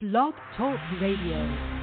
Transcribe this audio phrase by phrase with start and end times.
[0.00, 1.77] Blog Talk Radio.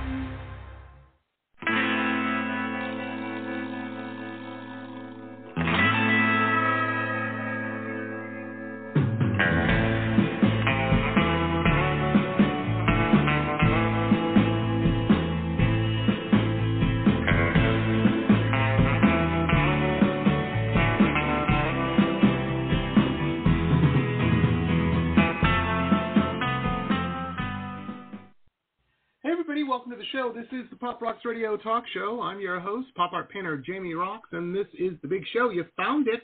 [29.96, 30.34] To the show.
[30.36, 32.22] This is the Pop Rocks Radio Talk Show.
[32.22, 35.52] I'm your host, pop art painter Jamie Roxx, and this is the big show.
[35.52, 36.22] You found it.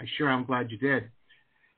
[0.00, 1.04] I sure am glad you did.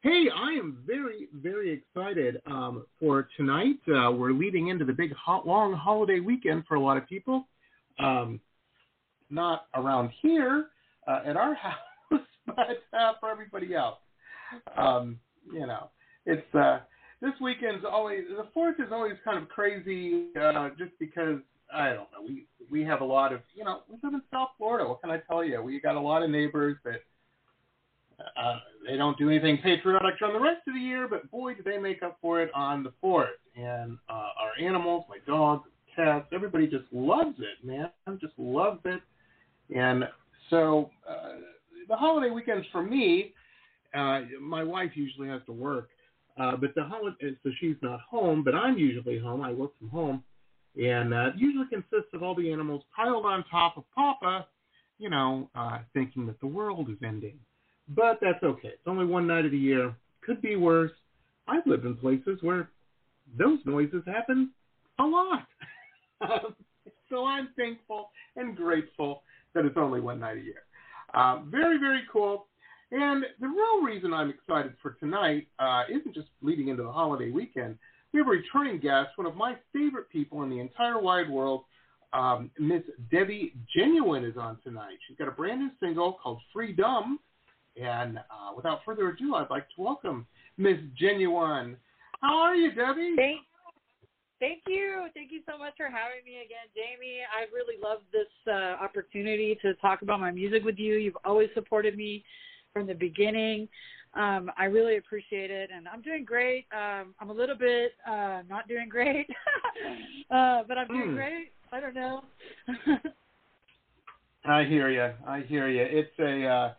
[0.01, 3.77] Hey, I am very, very excited um, for tonight.
[3.87, 7.47] Uh, we're leading into the big, hot, long holiday weekend for a lot of people.
[7.99, 8.41] Um,
[9.29, 10.69] not around here
[11.07, 11.55] uh, at our
[12.11, 13.99] house, but uh, for everybody else.
[14.79, 15.19] Um,
[15.53, 15.91] you know,
[16.25, 16.79] it's uh,
[17.25, 21.39] this weekend's always the fourth is always kind of crazy uh, just because
[21.75, 24.51] I don't know we we have a lot of you know we live in South
[24.59, 24.89] Florida.
[24.89, 25.63] What can I tell you?
[25.63, 27.01] We got a lot of neighbors that
[28.37, 31.63] uh, they don't do anything patriotic during the rest of the year, but boy, do
[31.63, 33.29] they make up for it on the fourth.
[33.57, 37.91] And uh, our animals, my dogs, cats, everybody just loves it, man.
[38.21, 39.01] Just loves it.
[39.75, 40.05] And
[40.51, 41.37] so uh,
[41.89, 43.33] the holiday weekends for me,
[43.95, 45.89] uh, my wife usually has to work.
[46.39, 49.43] Uh, but the holiday, so she's not home, but I'm usually home.
[49.43, 50.25] I work from home,
[50.77, 54.47] and uh, it usually consists of all the animals piled on top of Papa,
[54.99, 57.39] you know, uh, thinking that the world is ending.
[57.89, 58.69] But that's okay.
[58.69, 59.95] It's only one night of the year.
[60.23, 60.93] Could be worse.
[61.47, 62.71] I've lived in places where
[63.39, 64.51] those noises happen
[64.99, 65.47] a lot.
[67.11, 69.23] so I'm thankful and grateful
[69.55, 70.63] that it's only one night a year.
[71.13, 72.47] Uh, very, very cool.
[72.91, 77.31] And the real reason I'm excited for tonight uh, isn't just leading into the holiday
[77.31, 77.79] weekend.
[78.13, 81.65] We have a returning guest, one of my favorite people in the entire wide world.
[82.13, 84.99] Um, Miss Devi Genuone is on tonight.
[85.09, 87.17] She's got a brand new single called Freedum.
[87.77, 91.75] And uh, without further ado, I'd like to welcome Miss Genuone.
[92.21, 93.17] How are you, Devi?
[93.17, 93.41] Thank,
[94.39, 95.09] thank you.
[95.13, 97.23] Thank you so much for having me again, Jamie.
[97.37, 100.95] I really love this uh, opportunity to talk about my music with you.
[100.95, 102.25] You've always supported me
[102.75, 103.69] from the beginning.
[104.15, 106.67] Um, I really appreciate it, and I'm doing great.
[106.73, 109.27] Um, I'm a little bit uh, not doing great,
[110.31, 111.15] uh, but I'm doing Hmm.
[111.15, 111.53] great.
[111.73, 112.25] I don't know.
[114.45, 115.11] I hear you.
[115.27, 115.83] I hear you.
[115.83, 116.73] It's a uh,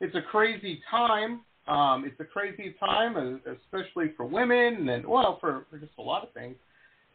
[0.00, 1.42] it's a crazy time.
[1.68, 6.02] Um, it's a crazy time, uh, especially for women and well, for, for just a
[6.02, 6.56] lot of things.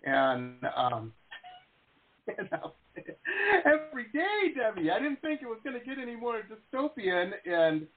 [0.05, 1.11] And um,
[2.27, 2.73] you know,
[3.65, 7.31] every day, Devi, I didn't think it was going to get any more dystopian.
[7.45, 7.87] And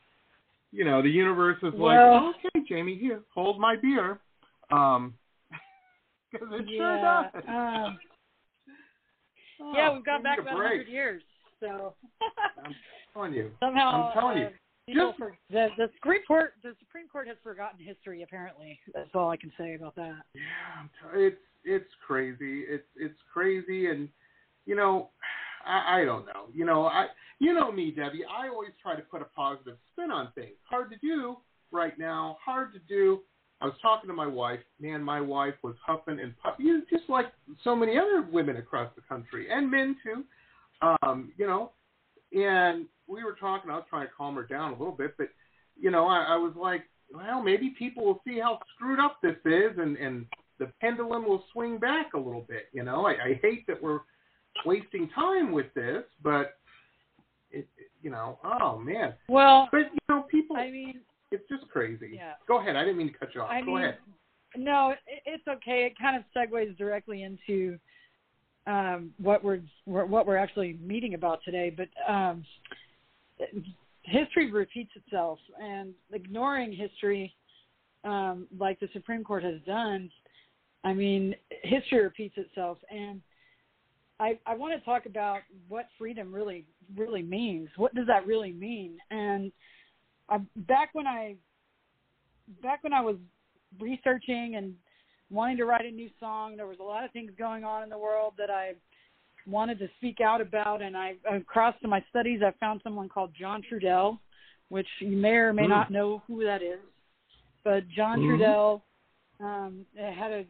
[0.73, 4.19] you know, the universe is Well- like, okay, Jamie, here, hold my beer.
[4.71, 5.15] Um,
[6.33, 7.95] because it sure does.
[9.61, 10.87] Oh, yeah, we've gone back about break.
[10.87, 11.23] 100 years,
[11.61, 11.95] so
[12.65, 12.75] I'm
[13.13, 13.51] telling you.
[13.61, 14.47] somehow I'm telling you.
[14.47, 14.51] uh,
[15.09, 18.23] Just- for, the the Supreme Court the Supreme Court has forgotten history.
[18.23, 20.15] Apparently, that's all I can say about that.
[20.35, 22.61] Yeah, it's it's crazy.
[22.69, 24.09] It's it's crazy, and
[24.67, 25.11] you know,
[25.69, 26.47] I, I don't know.
[26.55, 27.07] You know, I
[27.39, 28.23] you know me, Devi.
[28.25, 30.57] I always try to put a positive spin on things.
[30.69, 31.37] Hard to do
[31.71, 32.39] right now.
[32.45, 33.21] Hard to do.
[33.61, 34.61] I was talking to my wife.
[34.81, 37.27] Man, my wife was huffing and puffing, just like
[37.65, 40.25] so many other women across the country and men too.
[40.81, 41.73] Um, you know,
[42.33, 43.71] and we were talking.
[43.71, 45.29] I was trying to calm her down a little bit, but
[45.79, 49.37] you know, I, I was like, well, maybe people will see how screwed up this
[49.45, 50.27] is, and and
[50.59, 52.69] the pendulum will swing back a little bit.
[52.73, 54.01] You know, I, I hate that we're
[54.65, 56.59] wasting time with this, but
[57.51, 59.15] it, it, you know, oh man.
[59.29, 62.13] Well, But you know, people, I mean, it's just crazy.
[62.15, 62.35] Yeah.
[62.47, 62.77] Go ahead.
[62.77, 63.51] I didn't mean to cut you off.
[63.51, 63.99] I Go mean, ahead.
[64.57, 65.85] no, it, it's okay.
[65.91, 67.79] It kind of segues directly into
[68.67, 71.75] um, what we're what we're actually meeting about today.
[71.75, 72.45] But um,
[74.03, 77.35] history repeats itself, and ignoring history,
[78.05, 80.11] um, like the Supreme Court has done,
[80.85, 83.21] I mean, history repeats itself, and
[84.21, 86.65] I, I want to talk about what freedom really
[86.97, 87.69] really means.
[87.77, 88.99] What does that really mean?
[89.11, 89.53] And
[90.29, 91.37] I, back when I
[92.63, 93.17] back when I was
[93.81, 94.75] researching and
[95.31, 97.89] wanting to write a new song, there was a lot of things going on in
[97.89, 98.73] the world that I
[99.47, 100.83] wanted to speak out about.
[100.83, 104.19] And I, across to my studies, I found someone called John Trudell,
[104.69, 105.69] which you may or may Mm.
[105.69, 106.81] not know who that is.
[107.65, 108.39] But John Mhm.
[108.39, 108.83] Trudell
[109.41, 110.47] um, had a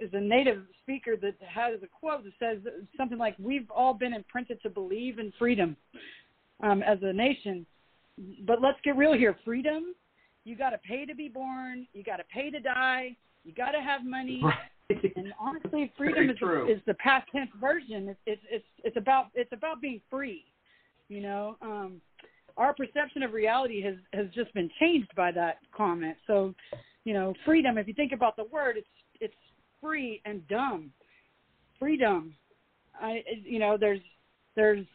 [0.00, 2.58] is a native speaker that has a quote that says
[2.96, 5.76] something like, "We've all been imprinted to believe in freedom
[6.62, 7.66] um, as a nation,
[8.46, 9.36] but let's get real here.
[9.44, 9.94] Freedom,
[10.44, 13.72] you got to pay to be born, you got to pay to die, you got
[13.72, 14.42] to have money,
[14.90, 16.36] and honestly, freedom is,
[16.68, 18.08] is the past tense version.
[18.08, 20.44] It's, it's it's it's about it's about being free.
[21.08, 22.00] You know, um,
[22.56, 26.16] our perception of reality has has just been changed by that comment.
[26.26, 26.54] So,
[27.04, 27.78] you know, freedom.
[27.78, 29.03] If you think about the word, it's it's
[29.84, 30.90] free and dumb.
[31.78, 32.34] Freedom.
[33.00, 34.00] I you know there's
[34.56, 34.86] there's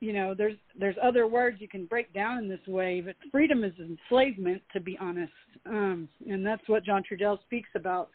[0.00, 3.64] you know there's there's other words you can break down in this way, but freedom
[3.64, 5.32] is enslavement to be honest,
[5.66, 8.10] um, and that's what John Trudell speaks about.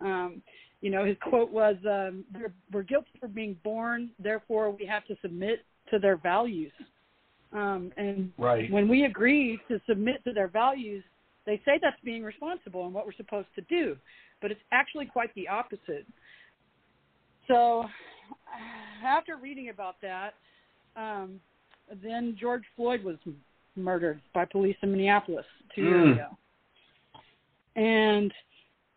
[0.00, 0.42] Um,
[0.80, 2.24] you know, his quote was, um,
[2.72, 6.72] "We're guilty for being born, therefore we have to submit to their values."
[7.52, 8.70] Um, and right.
[8.70, 11.04] when we agree to submit to their values,
[11.46, 13.96] they say that's being responsible and what we're supposed to do,
[14.44, 16.06] but it's actually quite the opposite.
[17.48, 17.86] So,
[19.02, 20.34] after reading about that,
[20.96, 21.40] um,
[22.02, 23.16] then George Floyd was
[23.74, 25.88] murdered by police in Minneapolis two mm.
[25.88, 26.28] years ago,
[27.74, 28.30] and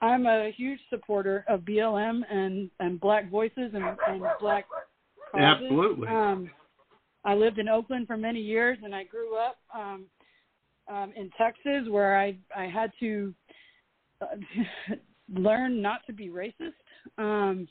[0.01, 4.65] I'm a huge supporter of BLM and and Black voices and, and Black
[5.31, 5.45] causes.
[5.63, 6.09] Absolutely.
[6.09, 6.49] Um,
[7.23, 10.07] I lived in Oakland for many years, and I grew up um,
[10.89, 13.33] um, in Texas, where I I had to
[14.21, 14.25] uh,
[15.33, 16.73] learn not to be racist
[17.17, 17.67] um,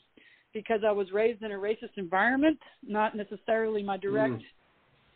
[0.53, 4.43] because I was raised in a racist environment, not necessarily my direct mm.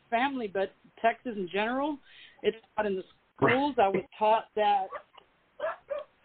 [0.10, 1.98] family, but Texas in general.
[2.44, 3.04] It's not in the
[3.38, 3.76] schools.
[3.82, 4.88] I was taught that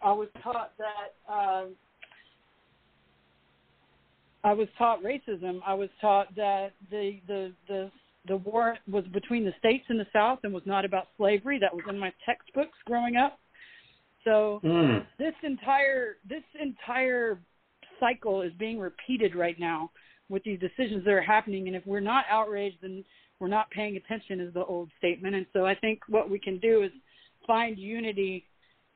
[0.01, 1.75] I was taught that um,
[4.43, 5.59] I was taught racism.
[5.65, 7.91] I was taught that the the the
[8.27, 11.59] the war was between the states and the South and was not about slavery.
[11.59, 13.39] That was in my textbooks growing up.
[14.27, 15.05] So mm.
[15.17, 17.39] this entire this entire
[17.97, 19.89] cycle is being repeated right now
[20.27, 21.67] with these decisions that are happening.
[21.67, 23.05] And if we're not outraged, then
[23.39, 25.33] we're not paying attention, is the old statement.
[25.35, 26.91] And so I think what we can do is
[27.45, 28.45] find unity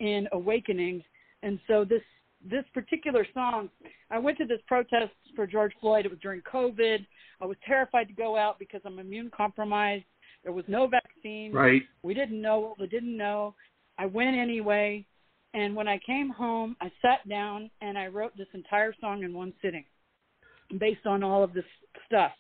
[0.02, 1.02] in awakening.
[1.44, 2.02] And so this
[2.44, 3.70] this particular song,
[4.10, 6.06] I went to this protest for George Floyd.
[6.06, 7.06] It was during COVID.
[7.40, 10.04] I was terrified to go out because I'm immune compromised.
[10.44, 11.54] There was no vaccine.
[11.54, 11.84] Right.
[12.04, 13.56] We didn't know what we didn't know.
[13.98, 15.06] I went anyway.
[15.54, 19.34] And when I came home, I sat down and I wrote this entire song in
[19.34, 19.84] one sitting
[20.80, 21.66] based on all of this
[22.06, 22.32] stuff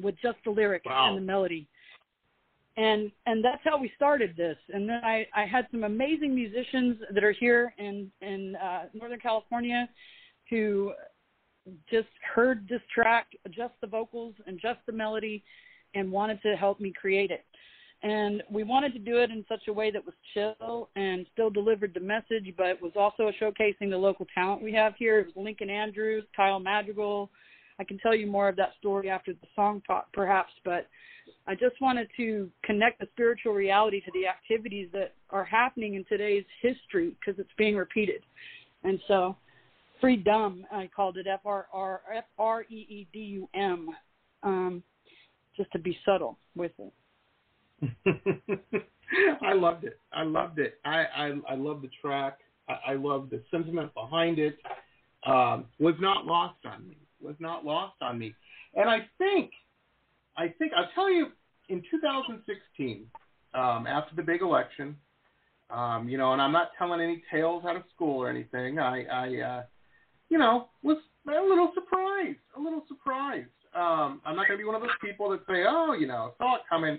[0.00, 1.08] with just the lyric wow.
[1.08, 1.68] and the melody.
[2.76, 4.56] And and that's how we started this.
[4.72, 9.20] And then i i had some amazing musicians that are here in in uh northern
[9.20, 9.88] california
[10.48, 10.92] who
[11.90, 15.44] just heard this track just the vocals and just the melody
[15.94, 17.44] and wanted to help me create it
[18.02, 21.50] and we wanted to do it in such a way that was chill and still
[21.50, 25.44] delivered the message but was also showcasing the local talent we have here it was
[25.44, 27.30] lincoln andrews kyle madrigal
[27.78, 30.88] i can tell you more of that story after the song talk, perhaps but
[31.46, 36.04] I just wanted to connect the spiritual reality to the activities that are happening in
[36.08, 38.22] today's history because it's being repeated.
[38.84, 39.36] And so,
[40.00, 43.88] freedom, I called it F R R F R E E D U M,
[44.42, 44.82] um,
[45.56, 46.92] just to be subtle with it.
[49.42, 49.98] I loved it.
[50.12, 50.78] I loved it.
[50.84, 52.38] I I, I love the track.
[52.68, 54.56] I, I love the sentiment behind it.
[55.26, 56.96] Um, was not lost on me.
[57.20, 58.34] Was not lost on me.
[58.74, 59.50] And I think
[60.36, 61.28] I think I'll tell you
[61.68, 63.06] in 2016,
[63.54, 64.96] um, after the big election,
[65.70, 68.78] um, you know, and I'm not telling any tales out of school or anything.
[68.78, 69.62] I, I uh,
[70.28, 73.48] you know, was a little surprised, a little surprised.
[73.74, 76.34] Um, I'm not going to be one of those people that say, oh, you know,
[76.38, 76.98] saw it coming.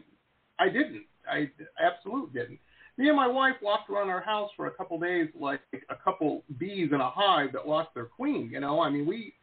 [0.64, 1.06] I didn't.
[1.30, 1.50] I
[1.82, 2.60] absolutely didn't.
[2.98, 6.44] Me and my wife walked around our house for a couple days like a couple
[6.58, 8.50] bees in a hive that lost their queen.
[8.52, 9.34] You know, I mean, we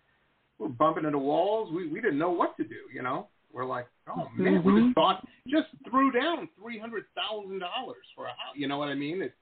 [0.59, 1.71] were bumping into walls.
[1.73, 2.83] We we didn't know what to do.
[2.95, 4.75] You know, we're like, oh man, mm-hmm.
[4.75, 8.55] we just thought just threw down three hundred thousand dollars for a house.
[8.55, 9.21] You know what I mean?
[9.21, 9.35] It's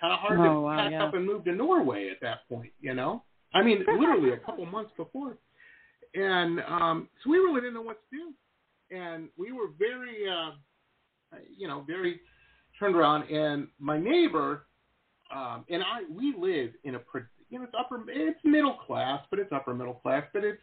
[0.00, 1.04] kind of hard oh, to wow, pack yeah.
[1.04, 2.72] up and move to Norway at that point.
[2.80, 5.36] You know, I mean, literally a couple months before,
[6.14, 10.52] and um, so we really didn't know what to do, and we were very, uh,
[11.56, 12.20] you know, very
[12.78, 13.30] turned around.
[13.30, 14.66] And my neighbor
[15.34, 17.00] um, and I, we live in a,
[17.48, 20.60] you know, it's upper, it's middle class, but it's upper middle class, but it's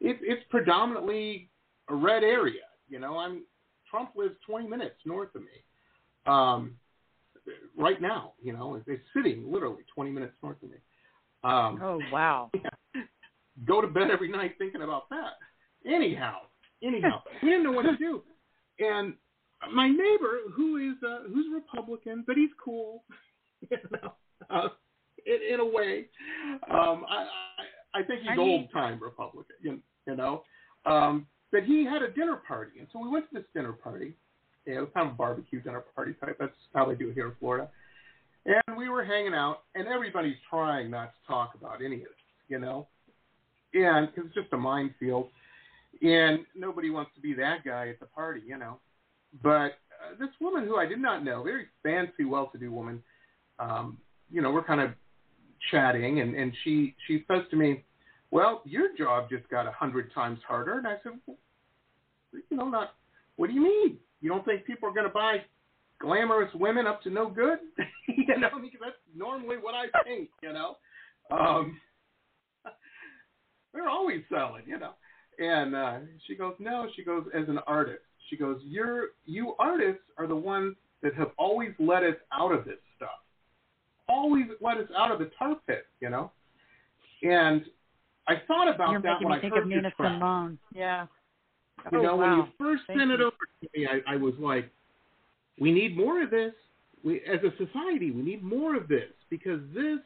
[0.00, 1.50] it, it's predominantly
[1.88, 2.62] a red area.
[2.88, 3.44] You know, I'm
[3.88, 5.48] Trump lives 20 minutes north of me.
[6.26, 6.76] Um,
[7.76, 10.76] right now, you know, it's it's sitting literally 20 minutes north of me.
[11.44, 12.50] Um, oh wow!
[12.94, 13.02] Yeah,
[13.66, 15.34] go to bed every night thinking about that.
[15.86, 16.38] Anyhow,
[16.82, 18.22] anyhow, we didn't know what to do,
[18.78, 19.14] and
[19.72, 23.04] my neighbor, who is uh, who's Republican, but he's cool,
[23.70, 24.12] you know,
[24.48, 24.68] uh,
[25.26, 26.06] in, in a way.
[26.70, 27.26] Um, I,
[27.94, 30.44] I I think he's old time Republican, you, you know.
[30.86, 34.14] Um, that he had a dinner party, and so we went to this dinner party.
[34.66, 36.36] Yeah, it was kind of a barbecue dinner party type.
[36.38, 37.68] That's how they do it here in Florida.
[38.46, 42.10] And we were hanging out, and everybody's trying not to talk about any of this.
[42.48, 42.86] you know,
[43.74, 45.28] and because it's just a minefield,
[46.02, 48.78] and nobody wants to be that guy at the party, you know.
[49.42, 53.02] But uh, this woman who I did not know, very fancy, well-to-do woman,
[53.58, 53.98] um,
[54.30, 54.90] you know, we're kind of
[55.70, 57.84] chatting, and and she she says to me,
[58.30, 61.36] "Well, your job just got a hundred times harder," and I said, well,
[62.32, 62.94] "You know, not.
[63.36, 63.98] What do you mean?
[64.20, 65.38] You don't think people are going to buy
[66.00, 67.58] glamorous women up to no good?
[68.08, 70.30] you know, because that's normally what I think.
[70.42, 70.76] You know,
[71.30, 71.78] um,
[73.74, 74.64] they're always selling.
[74.66, 74.92] You know."
[75.38, 80.04] And uh, she goes, "No," she goes, "as an artist." She goes, "You're you artists
[80.16, 83.10] are the ones that have always let us out of this stuff.
[84.08, 86.30] Always let us out of the tar pit, you know."
[87.22, 87.64] And
[88.28, 90.14] I thought about You're that when me I think heard of this Nina track.
[90.14, 90.58] Simone.
[90.74, 91.06] Yeah.
[91.90, 94.34] You Oh, know, when you first Thank sent it over to me, I, I was
[94.38, 94.70] like,
[95.58, 96.52] "We need more of this.
[97.02, 99.98] We, as a society, we need more of this because this,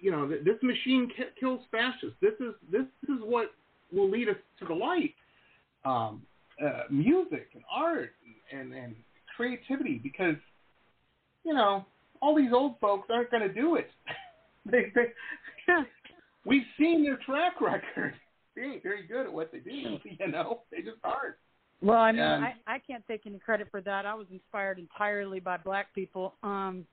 [0.00, 2.16] you know, this machine kills fascists.
[2.20, 3.52] This is this is what
[3.92, 5.14] will lead us to the light.
[5.84, 6.22] Um,
[6.64, 8.12] uh, music and art
[8.52, 8.94] and, and and
[9.36, 10.36] creativity, because
[11.44, 11.84] you know
[12.20, 13.90] all these old folks aren't going to do it.
[14.70, 15.12] they, they,
[16.44, 18.14] we've seen their track record.
[18.56, 19.70] They ain't very good at what they do.
[20.04, 21.36] You know, they just aren't.
[21.80, 24.04] Well, I mean, And- I, I can't take any credit for that.
[24.04, 26.84] I was inspired entirely by black people, um,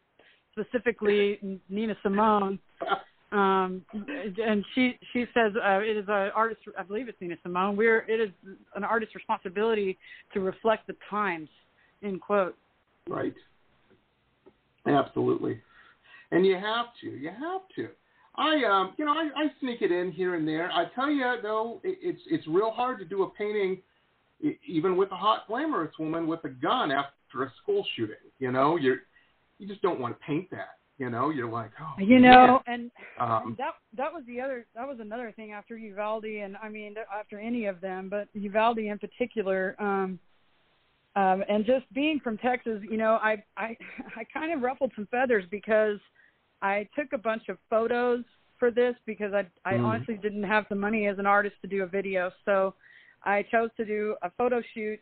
[0.51, 2.59] specifically Nina Simone.
[3.31, 6.61] Um, and she she says uh, it is an artist.
[6.77, 7.75] I believe it's Nina Simone.
[7.75, 8.29] We're it is
[8.75, 9.97] an artist's responsibility
[10.33, 11.49] to reflect the times.
[12.03, 12.55] End quote.
[13.09, 13.33] Right.
[14.85, 15.59] Absolutely.
[16.31, 17.07] And you have to.
[17.07, 17.89] You have to.
[18.35, 20.71] I um you know I, I sneak it in here and there.
[20.71, 23.79] I tell you though it, it's it's real hard to do a painting
[24.65, 28.15] even with a hot glamorous woman with a gun after a school shooting.
[28.39, 28.99] You know you're
[29.59, 30.76] you just don't want to paint that.
[30.97, 32.89] You know you're like oh You know, and
[33.19, 36.95] um, that that was the other that was another thing after Uvalde and I mean
[37.17, 39.75] after any of them, but Uvalde in particular.
[39.79, 40.19] Um,
[41.15, 43.77] um, and just being from Texas, you know, I I
[44.15, 45.99] I kind of ruffled some feathers because
[46.61, 48.23] I took a bunch of photos
[48.57, 49.85] for this because I I Mm.
[49.85, 52.73] honestly didn't have the money as an artist to do a video, so
[53.23, 55.01] I chose to do a photo shoot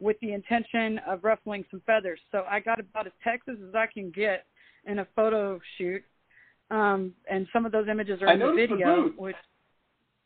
[0.00, 2.20] with the intention of ruffling some feathers.
[2.32, 4.46] So I got about as Texas as I can get
[4.86, 6.02] in a photo shoot
[6.70, 9.02] um, and some of those images are in the the video.
[9.02, 9.18] boots.
[9.18, 9.36] Which,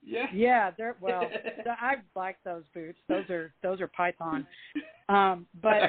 [0.02, 1.22] yeah yeah, they're well.
[1.66, 2.98] I like those boots.
[3.08, 4.46] Those are those are Python.
[5.08, 5.80] Um, but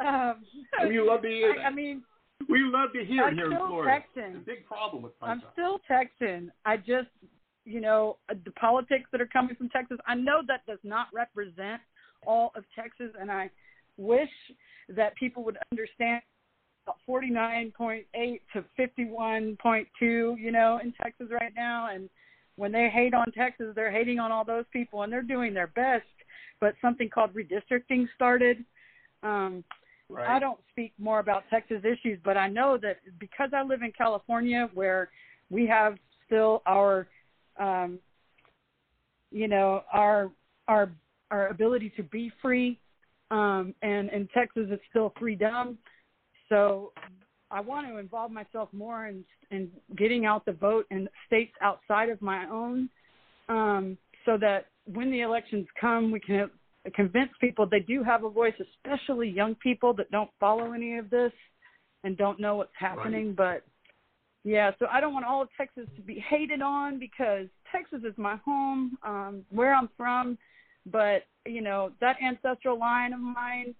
[0.04, 0.44] um,
[0.88, 2.02] we love to hear I, I mean,
[2.48, 4.00] we love to hear I'm here in Florida.
[4.00, 4.36] Texan.
[4.36, 5.42] It's a big problem with Python.
[5.44, 6.50] I'm still Texan.
[6.64, 7.08] I just,
[7.64, 9.98] you know, the politics that are coming from Texas.
[10.06, 11.82] I know that does not represent
[12.26, 13.50] all of Texas, and I
[13.98, 14.30] wish
[14.88, 16.22] that people would understand.
[17.08, 21.88] 49.8 to 51.2, you know, in Texas right now.
[21.92, 22.08] And
[22.56, 25.68] when they hate on Texas, they're hating on all those people, and they're doing their
[25.68, 26.04] best.
[26.60, 28.64] But something called redistricting started.
[29.22, 29.62] Um,
[30.08, 30.28] right.
[30.28, 33.92] I don't speak more about Texas issues, but I know that because I live in
[33.96, 35.08] California, where
[35.50, 37.06] we have still our,
[37.58, 37.98] um,
[39.30, 40.30] you know, our
[40.66, 40.90] our
[41.30, 42.80] our ability to be free,
[43.30, 45.78] um, and in Texas it's still freedom.
[46.48, 46.92] So
[47.50, 52.10] I want to involve myself more in in getting out the vote in states outside
[52.10, 52.88] of my own,
[53.48, 56.50] um, so that when the elections come, we can
[56.94, 61.08] convince people they do have a voice, especially young people that don't follow any of
[61.10, 61.32] this
[62.04, 63.34] and don't know what's happening.
[63.36, 63.64] But
[64.44, 68.16] yeah, so I don't want all of Texas to be hated on because Texas is
[68.16, 70.36] my home, um, where I'm from.
[70.86, 73.74] But you know that ancestral line of mine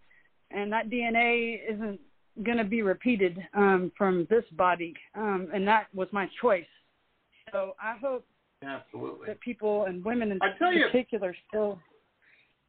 [0.51, 2.01] and that DNA isn't
[2.45, 6.67] going to be repeated um, from this body, um, and that was my choice.
[7.53, 8.25] So I hope
[8.63, 9.27] Absolutely.
[9.27, 11.79] that people and women in tell you- particular still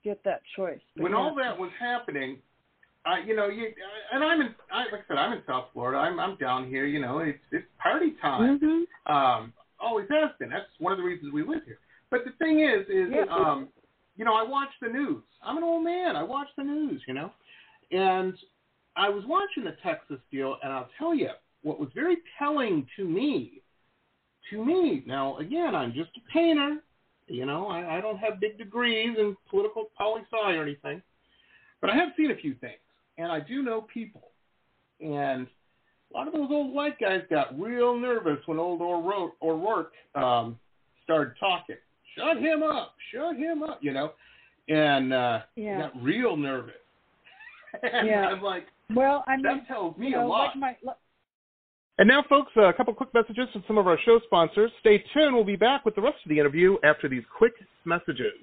[0.03, 0.79] get that choice.
[0.95, 1.17] But when yeah.
[1.17, 2.37] all that was happening,
[3.05, 3.71] I, you know, you
[4.13, 5.97] and I'm in, I, like I said, I'm in South Florida.
[5.99, 6.85] I'm, I'm down here.
[6.85, 8.59] You know, it's it's party time.
[8.59, 9.11] Mhm.
[9.11, 10.49] Um, always has been.
[10.49, 11.79] That's one of the reasons we live here.
[12.11, 13.25] But the thing is, is Yeah.
[13.31, 13.69] um,
[14.15, 15.23] you know, I watch the news.
[15.41, 16.15] I'm an old man.
[16.15, 17.01] I watch the news.
[17.07, 17.31] You know,
[17.91, 18.33] and
[18.99, 21.29] I was watching the Texas deal, and I'll tell you
[21.63, 23.61] what was very telling to me.
[24.49, 26.77] To me, now again, I'm just a painter.
[27.27, 31.01] You know, I, I don't have big degrees in political poli sci or anything,
[31.79, 32.79] but I have seen a few things,
[33.17, 34.31] and I do know people.
[34.99, 35.47] And
[36.11, 40.59] a lot of those old white guys got real nervous when old O'Rourke, O'Rourke um,
[41.03, 41.75] started talking.
[42.17, 42.95] Shut him up!
[43.13, 43.79] Shut him up!
[43.81, 44.11] You know,
[44.67, 45.83] and uh, Yeah.
[45.83, 46.73] got real nervous.
[47.83, 48.27] and Yeah.
[48.27, 50.47] I'm like, Well, I mean, that tells me you know, a lot.
[50.47, 50.97] like my like-
[51.97, 54.71] And now, folks, a couple quick messages from some of our show sponsors.
[54.79, 55.35] Stay tuned.
[55.35, 57.53] We'll be back with the rest of the interview after these quick
[57.85, 58.33] messages.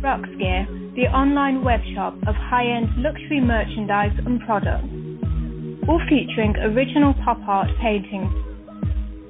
[0.01, 4.87] Roxx Gear, the online web shop of high-end luxury merchandise and products,
[5.87, 8.33] all featuring original pop art paintings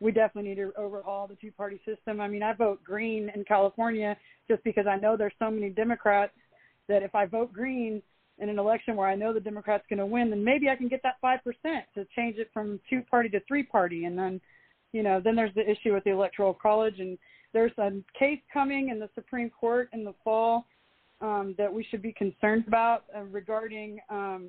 [0.05, 2.21] we definitely need to overhaul the two party system.
[2.21, 4.15] I mean, I vote green in California
[4.47, 6.35] just because I know there's so many Democrats
[6.89, 8.03] that if I vote green
[8.39, 10.89] in an election where I know the Democrats going to win, then maybe I can
[10.89, 14.43] get that five percent to change it from two party to three party, and then
[14.93, 17.17] you know, then there's the issue with the Electoral College, and
[17.55, 20.67] there's a case coming in the Supreme Court in the fall
[21.23, 24.49] um, that we should be concerned about uh, regarding um,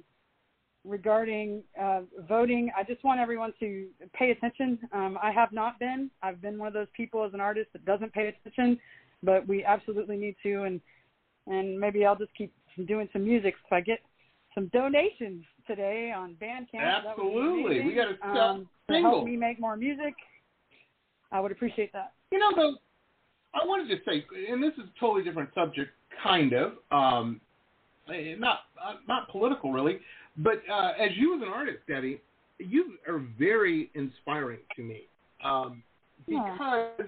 [0.85, 2.71] regarding uh, voting.
[2.77, 4.79] I just want everyone to pay attention.
[4.93, 6.09] Um, I have not been.
[6.21, 8.79] I've been one of those people as an artist that doesn't pay attention,
[9.23, 10.63] but we absolutely need to.
[10.63, 10.81] And
[11.47, 12.53] and maybe I'll just keep
[12.87, 13.99] doing some music if I get
[14.53, 17.03] some donations today on Bandcamp.
[17.09, 20.13] Absolutely, we got to um, to help me make more music.
[21.31, 22.13] I would appreciate that.
[22.31, 22.75] You know, though,
[23.53, 25.91] I wanted to say, and this is a totally different subject,
[26.23, 27.41] kind of, um,
[28.09, 29.99] eh, not uh, not political really,
[30.37, 32.21] but uh, as you as an artist, Devi,
[32.59, 35.03] you are very inspiring to me
[35.43, 35.83] um,
[36.27, 37.05] because, yeah.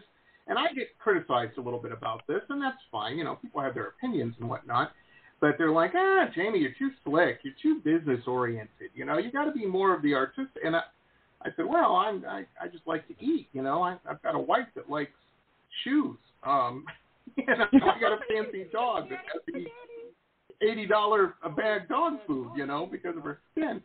[0.47, 3.17] and I get criticized a little bit about this, and that's fine.
[3.17, 4.91] You know, people have their opinions and whatnot,
[5.39, 8.91] but they're like, ah, Jamie, you're too slick, you're too business oriented.
[8.93, 10.51] You know, you got to be more of the artist.
[10.63, 10.81] And I,
[11.43, 13.47] I said, well, I'm, I, I just like to eat.
[13.53, 15.11] You know, I, I've got a wife that likes
[15.83, 16.17] shoes.
[16.43, 16.85] Um,
[17.37, 19.67] and I got a fancy dog that has to eat
[20.61, 23.81] eighty dollar a bag dog food, you know, because of her skin.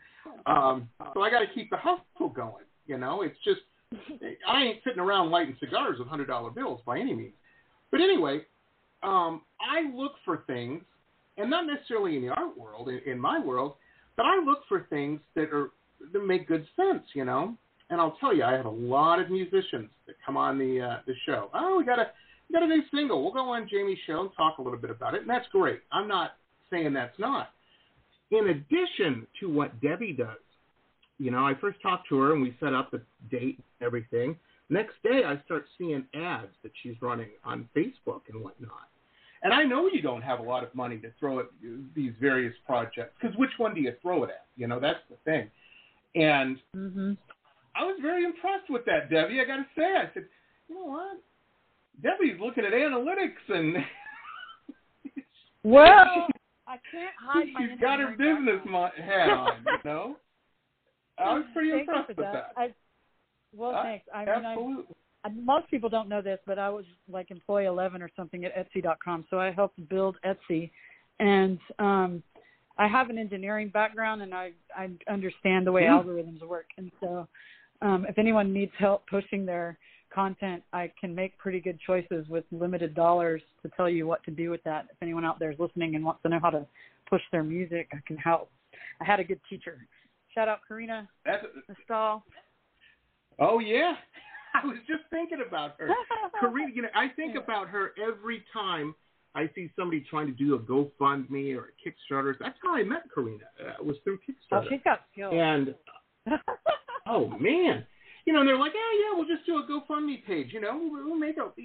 [0.46, 2.64] Um, so I got to keep the hustle going.
[2.86, 3.60] You know, it's just
[4.48, 7.34] I ain't sitting around lighting cigars with hundred dollar bills by any means.
[7.90, 8.42] But anyway,
[9.02, 10.82] um, I look for things,
[11.36, 13.74] and not necessarily in the art world, in, in my world,
[14.16, 15.70] but I look for things that are
[16.12, 17.04] that make good sense.
[17.14, 17.54] You know,
[17.90, 20.96] and I'll tell you, I have a lot of musicians that come on the uh,
[21.06, 21.50] the show.
[21.54, 22.06] Oh, we got a
[22.52, 23.22] got a new single.
[23.22, 25.80] We'll go on Jamie's show and talk a little bit about it, and that's great.
[25.92, 26.36] I'm not
[26.72, 27.50] saying that's not.
[28.32, 30.38] In addition to what Devi does,
[31.18, 34.36] you know, I first talked to her and we set up the date and everything.
[34.70, 38.88] Next day, I start seeing ads that she's running on Facebook and whatnot.
[39.42, 41.46] And I know you don't have a lot of money to throw at
[41.94, 44.46] these various projects because which one do you throw it at?
[44.56, 45.50] You know, that's the thing.
[46.14, 47.12] And mm-hmm.
[47.74, 49.40] I was very impressed with that, Devi.
[49.40, 50.26] I got to say, I said,
[50.68, 51.18] you know what?
[52.02, 53.76] Devi's looking at analytics and.
[55.64, 56.28] well,
[56.72, 57.60] I can't hide my.
[57.68, 58.62] She's got her business
[58.96, 60.16] hat on, you know.
[61.18, 62.32] I was pretty Thank impressed with that.
[62.32, 62.52] that.
[62.56, 62.74] I,
[63.54, 64.06] well, thanks.
[64.14, 64.74] I absolutely.
[64.74, 64.84] mean,
[65.24, 68.56] I, most people don't know this, but I was like employee 11 or something at
[68.56, 70.70] Etsy.com, so I helped build Etsy,
[71.20, 72.22] and um,
[72.78, 76.08] I have an engineering background, and I I understand the way mm-hmm.
[76.08, 77.28] algorithms work, and so
[77.82, 79.76] um, if anyone needs help pushing their
[80.12, 84.30] content, I can make pretty good choices with limited dollars to tell you what to
[84.30, 84.86] do with that.
[84.90, 86.66] If anyone out there is listening and wants to know how to
[87.08, 88.50] push their music, I can help.
[89.00, 89.86] I had a good teacher.
[90.34, 91.08] Shout out Karina
[91.84, 92.24] Stahl.
[93.38, 93.94] Oh yeah,
[94.54, 95.88] I was just thinking about her.
[96.40, 98.94] Karina, you know, I think about her every time
[99.34, 102.34] I see somebody trying to do a GoFundMe or a Kickstarter.
[102.38, 103.44] That's how I met Karina.
[103.60, 104.64] Uh, it was through Kickstarter.
[104.64, 105.34] Oh, she's got skills.
[105.34, 105.74] And
[107.06, 107.86] oh man,
[108.24, 110.52] you know, and they're like, oh yeah, we'll just do a GoFundMe page.
[110.52, 111.56] You know, we'll, we'll make out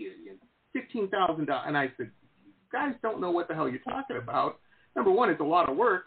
[0.73, 1.65] fifteen thousand dollars.
[1.67, 2.11] And I said,
[2.71, 4.59] guys don't know what the hell you're talking about.
[4.95, 6.05] Number one, it's a lot of work.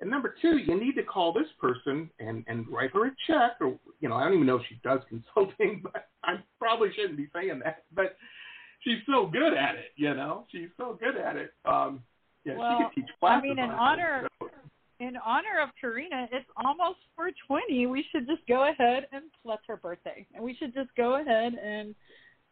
[0.00, 3.56] And number two, you need to call this person and, and write her a check,
[3.60, 7.16] or you know, I don't even know if she does consulting, but I probably shouldn't
[7.16, 7.84] be saying that.
[7.94, 8.16] But
[8.82, 11.52] she's so good at it, you know, she's so good at it.
[11.64, 12.02] Um,
[12.44, 13.42] yeah, well, she could teach classes.
[13.44, 14.48] I mean, in honor, it, so
[15.00, 17.86] in honor of Karina, it's almost 420.
[17.86, 21.54] We should just go ahead and that's her birthday, and we should just go ahead
[21.54, 21.94] and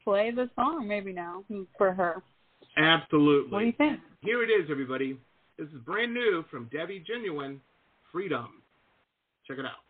[0.03, 1.45] play the song maybe now
[1.77, 2.23] for her.
[2.77, 3.53] Absolutely.
[3.53, 4.01] What do you think?
[4.23, 5.19] Here it is, everybody.
[5.59, 7.59] This is brand new from Devi Genuone,
[8.13, 8.49] Freedum.
[9.47, 9.85] Check it out.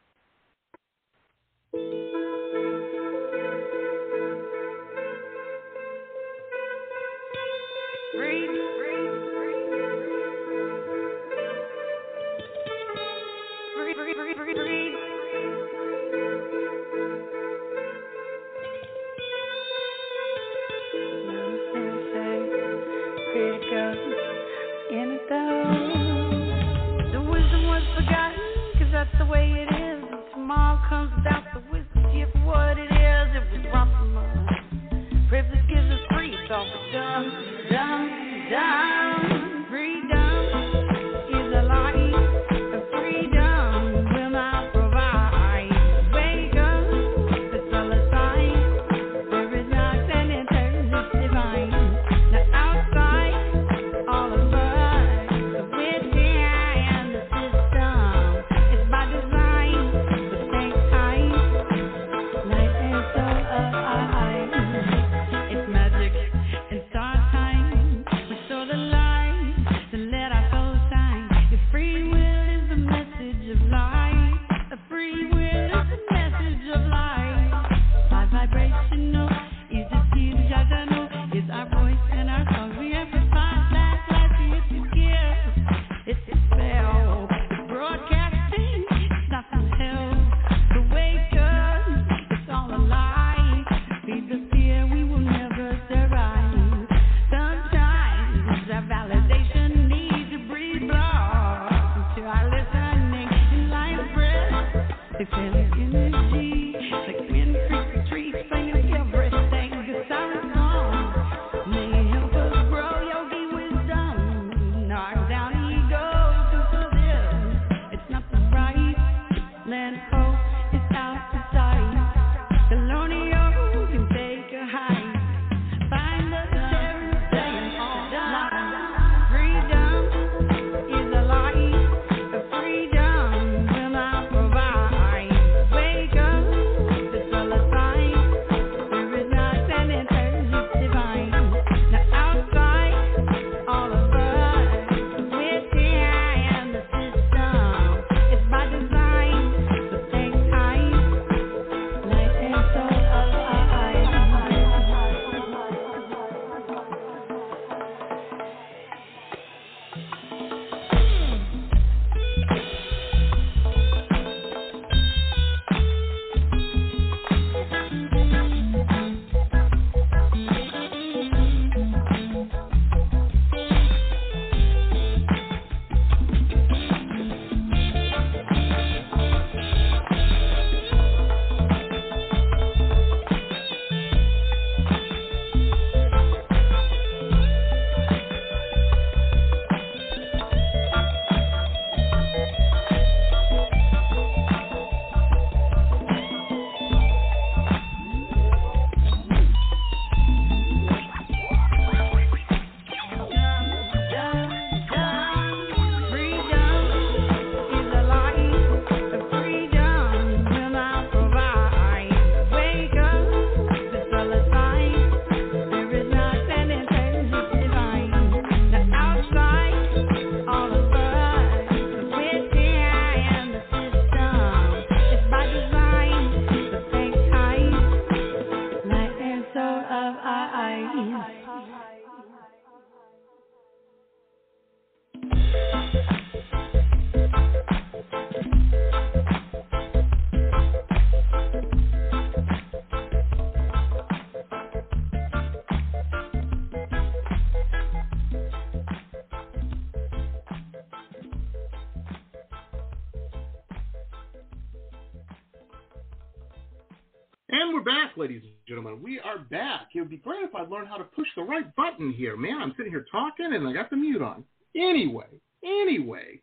[259.89, 259.97] Back.
[259.97, 262.61] It would be great if I learned how to push the right button here, man.
[262.61, 264.45] I'm sitting here talking and I got the mute on.
[264.77, 265.27] Anyway,
[265.65, 266.41] anyway.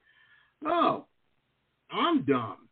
[0.65, 1.05] Oh,
[1.91, 2.69] I'm dumb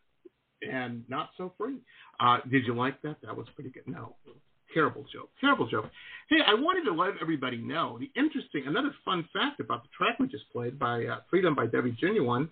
[0.61, 1.77] and not so free.
[2.19, 3.17] Uh, did you like that?
[3.23, 3.83] That was pretty good.
[3.85, 4.15] No,
[4.73, 5.29] terrible joke.
[5.39, 5.85] Terrible joke.
[6.29, 10.19] Hey, I wanted to let everybody know the interesting, another fun fact about the track
[10.19, 12.49] we just played by uh, Freedum by Devi Genuone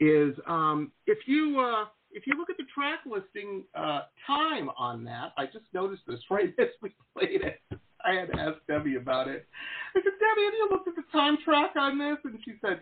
[0.00, 5.04] is um, if you uh, if you look at the track listing uh, time on
[5.04, 7.60] that, I just noticed this right as we played it.
[8.04, 9.46] I had to ask Devi about it.
[9.94, 12.16] I said, Devi, have you looked at the time track on this?
[12.24, 12.80] And she said,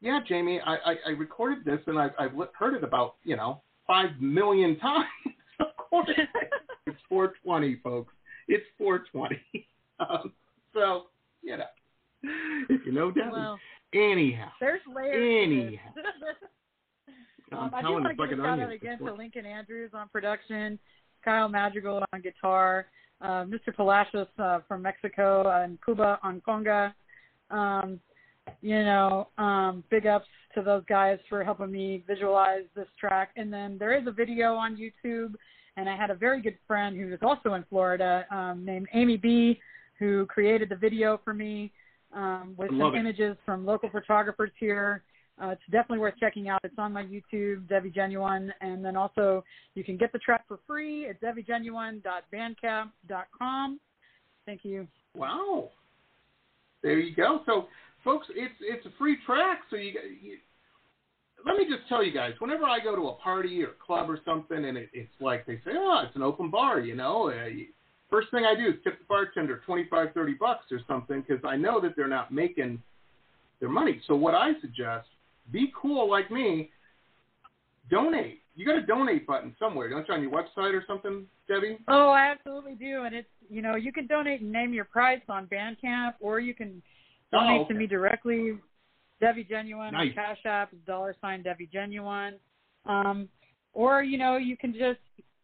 [0.00, 3.62] Yeah, Jamie, I, I, I recorded this and I've, I've heard it about you know
[3.86, 5.06] five million times.
[5.60, 6.08] of course,
[6.86, 8.12] it's 420, folks.
[8.48, 9.66] It's 420.
[10.00, 10.32] Um,
[10.72, 11.04] so
[11.42, 11.64] you know,
[12.68, 13.30] if you know Devi.
[13.32, 13.58] Well,
[13.92, 15.48] anyhow, there's layers.
[15.48, 15.90] anyhow.
[17.52, 18.68] Um, I'm I do telling want it's to like give an a shout onion.
[18.68, 20.78] out again to Lincoln Andrews on production,
[21.24, 22.86] Kyle Madrigal on guitar,
[23.20, 23.74] uh, Mr.
[23.74, 26.92] Palacios uh, from Mexico and Cuba on conga.
[27.50, 28.00] Um,
[28.60, 33.30] you know, um, big ups to those guys for helping me visualize this track.
[33.36, 35.34] And then there is a video on YouTube,
[35.76, 39.16] and I had a very good friend who is also in Florida um, named Amy
[39.16, 39.60] B,
[39.98, 41.72] who created the video for me
[42.14, 42.98] um, with some it.
[42.98, 45.02] images from local photographers here.
[45.42, 46.60] Uh, it's definitely worth checking out.
[46.62, 49.42] It's on my YouTube, Devi Genuone, and then also
[49.74, 53.80] you can get the track for free at devigenuone.bandcamp.com.
[54.46, 54.86] Thank you.
[55.16, 55.70] Wow.
[56.82, 57.40] There you go.
[57.46, 57.68] So,
[58.04, 59.62] folks, it's it's a free track.
[59.70, 59.92] So you,
[60.22, 60.36] you
[61.44, 62.34] let me just tell you guys.
[62.38, 65.56] Whenever I go to a party or club or something, and it, it's like they
[65.64, 67.30] say, oh, it's an open bar, you know.
[67.30, 67.66] Uh, you,
[68.10, 71.42] first thing I do is tip the bartender twenty five, thirty bucks or something because
[71.44, 72.80] I know that they're not making
[73.60, 74.00] their money.
[74.06, 75.08] So what I suggest,
[75.50, 76.70] be cool like me.
[77.90, 78.40] Donate.
[78.56, 81.78] You got a donate button somewhere, don't you, on your website or something, Devi?
[81.88, 83.02] Oh, I absolutely do.
[83.02, 86.54] And it's, you know, you can donate and name your price on Bandcamp, or you
[86.54, 86.82] can
[87.32, 87.74] Oh, donate okay.
[87.74, 88.58] to me directly.
[89.20, 90.10] Devi Genuone Nice.
[90.10, 92.34] on Cash App is dollar sign Devi Genuone.
[92.86, 93.28] Um,
[93.72, 95.00] or, you know, you can just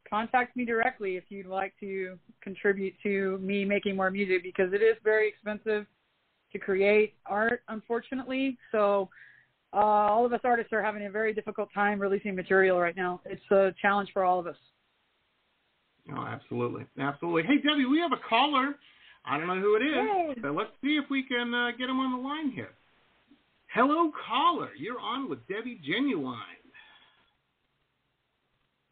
[0.09, 4.83] contact me directly if you'd like to contribute to me making more music because it
[4.83, 5.87] is very expensive
[6.53, 8.57] to create art, unfortunately.
[8.71, 9.09] So
[9.73, 13.21] uh, all of us artists are having a very difficult time releasing material right now.
[13.25, 14.57] It's a challenge for all of us.
[16.13, 17.43] Oh, absolutely, absolutely.
[17.45, 18.75] Hey, Devi, we have a caller.
[19.25, 20.35] I don't know who it is, Hey.
[20.43, 22.71] but let's see if we can uh, get him on the line here.
[23.73, 24.71] Hello, caller.
[24.77, 26.35] You're on with Devi Genuone.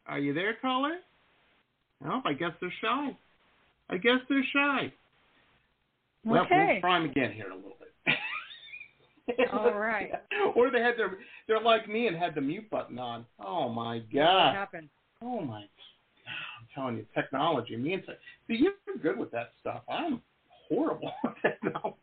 [0.07, 0.97] Are you there, caller?
[2.03, 2.23] Nope.
[2.25, 3.17] I guess they're shy.
[3.89, 4.93] I guess they're shy.
[6.23, 6.73] Well, Okay.
[6.73, 8.08] we'll try 'em again here in a little bit.
[9.53, 10.11] All right.
[10.55, 13.25] or they had their they're like me and had the mute button on.
[13.43, 14.47] Oh my god.
[14.47, 14.89] What happened?
[15.21, 15.59] Oh my!
[15.61, 17.75] I'm telling you, technology.
[17.75, 18.15] Me and tech.
[18.47, 19.81] See, you're good with that stuff.
[19.89, 20.21] I'm
[20.69, 21.97] horrible with technology.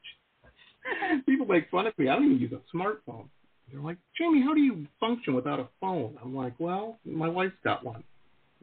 [1.27, 2.09] People make fun of me.
[2.09, 3.27] I don't even use a smartphone.
[3.73, 6.17] They're like, Jamie, how do you function without a phone?
[6.23, 8.05] I'm like, well, my wife's got one.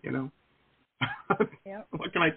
[0.01, 0.31] You know.
[1.65, 1.87] Yep.
[1.91, 2.29] what can I?
[2.29, 2.35] T-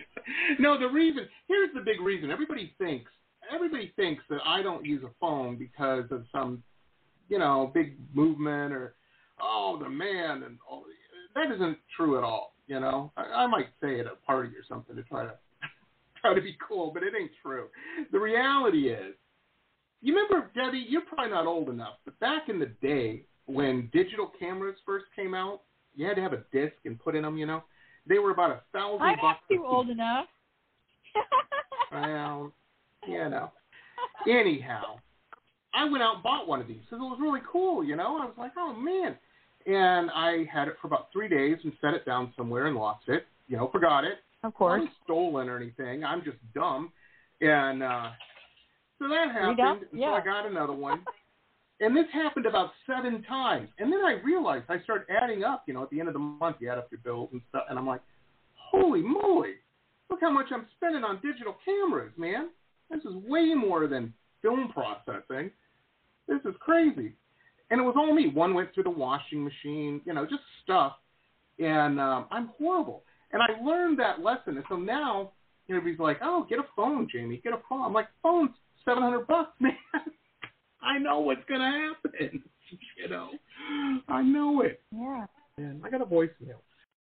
[0.59, 1.29] no, the reason.
[1.49, 2.31] Here's the big reason.
[2.31, 3.11] Everybody thinks.
[3.53, 6.63] Everybody thinks that I don't use a phone because of some,
[7.29, 8.95] you know, big movement or,
[9.41, 10.85] oh, the man and all.
[11.35, 12.55] That isn't true at all.
[12.67, 15.33] You know, I, I might say at a party or something to try to
[16.21, 17.67] try to be cool, but it ain't true.
[18.11, 19.15] The reality is,
[20.03, 20.85] you remember Devi?
[20.89, 25.35] You're probably not old enough, but back in the day when digital cameras first came
[25.35, 25.63] out,
[25.95, 27.39] you had to have a disc and put in them.
[27.39, 27.63] You know,
[28.07, 29.41] they were about a thousand I'm bucks.
[29.51, 30.27] a too old enough.
[31.93, 32.53] well,
[33.09, 33.51] you know.
[34.29, 34.99] Anyhow,
[35.75, 38.19] I went out and bought one of these because it was really cool, you know.
[38.21, 39.17] I was like, oh man,
[39.67, 43.09] and I had it for about three days and set it down somewhere and lost
[43.09, 43.27] it.
[43.49, 44.19] You know, forgot it.
[44.43, 44.81] Of course.
[44.81, 46.05] wasn't stolen or anything.
[46.05, 46.93] I'm just dumb,
[47.41, 48.11] and uh,
[48.99, 49.87] so that happened.
[49.93, 50.11] Yeah.
[50.11, 51.01] So I got another one.
[51.81, 53.69] And this happened about seven times.
[53.79, 56.21] And then I realized I started adding up, you know, at the end of the
[56.21, 58.01] month you add up your bills and stuff and I'm like,
[58.71, 59.55] Holy moly,
[60.11, 62.49] look how much I'm spending on digital cameras, man.
[62.91, 65.51] This is way more than film processing.
[66.29, 67.13] This is crazy.
[67.71, 68.29] And it was all me.
[68.29, 70.95] One went through the washing machine, you know, just stuff.
[71.59, 73.03] And um, I'm horrible.
[73.33, 74.57] And I learned that lesson.
[74.57, 75.33] And so now
[75.69, 77.41] everybody's like, oh, get a phone, Jamie.
[77.43, 77.85] Get a phone.
[77.85, 78.51] I'm like, phone's
[78.85, 79.73] 700 bucks, man.
[80.83, 82.43] I know what's going to happen.
[82.99, 83.29] You know,
[84.09, 84.81] I know it.
[84.91, 85.27] Yeah.
[85.57, 86.59] And I got a voicemail.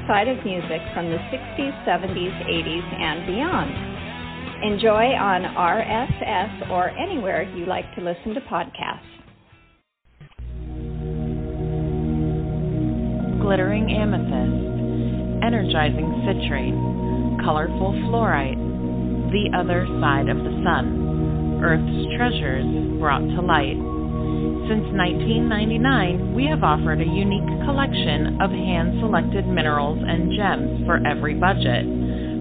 [0.07, 3.71] side of music from the 60s, 70s, 80s, and beyond.
[4.63, 9.20] Enjoy on RSS or anywhere you like to listen to podcasts.
[13.41, 18.55] Glittering amethyst, energizing citrine, colorful fluorite,
[19.31, 22.65] the other side of the sun, Earth's treasures
[22.99, 23.77] brought to light.
[24.69, 31.01] Since 1999, we have offered a unique collection of hand selected minerals and gems for
[31.05, 31.83] every budget,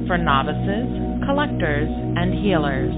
[0.06, 2.92] for novices, collectors, and healers.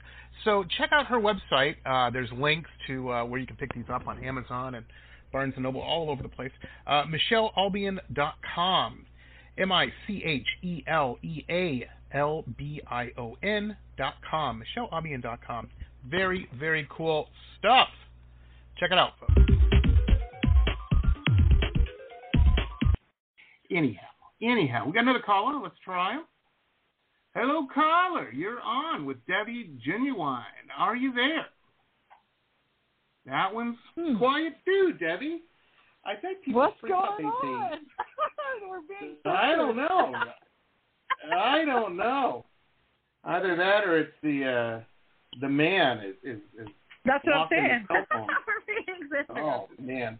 [0.45, 1.77] So check out her website.
[1.85, 4.85] Uh, there's links to uh, where you can pick these up on Amazon and
[5.33, 6.53] Barnes and Noble, all over the place.
[6.87, 9.07] Uh, MicheleAlbion.com.
[9.59, 14.63] M I C H E L E A L B I O N dot com.
[14.77, 15.69] MicheleAlbion dot com.
[16.09, 17.29] Very, very cool
[17.59, 17.89] stuff.
[18.79, 19.33] Check it out, folks.
[23.71, 24.01] Anyhow,
[24.41, 25.61] anyhow, we got another caller.
[25.61, 26.23] Let's try him.
[27.37, 28.31] Hello, caller.
[28.33, 30.41] You're on with Devi Genuone.
[30.79, 31.45] Are you there?
[33.27, 34.17] That one's Hmm.
[34.17, 35.43] quiet too, Devi.
[36.03, 37.87] I think people What's going on?
[38.71, 40.15] We're being I don't know.
[41.31, 42.47] I don't know.
[43.25, 44.81] Either that or it's the uh
[45.43, 46.69] the man is is, is
[47.05, 47.87] That's what I'm the saying.
[47.87, 48.07] phone.
[48.47, 50.19] We're being so oh man.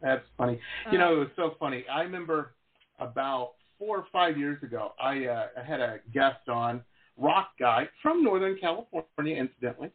[0.00, 0.58] That's funny.
[0.90, 1.84] You know, it was so funny.
[1.88, 2.54] I remember
[2.98, 3.52] about
[3.84, 6.82] four or five years ago, I uh I had a guest on,
[7.16, 9.90] rock guy from Northern California, incidentally.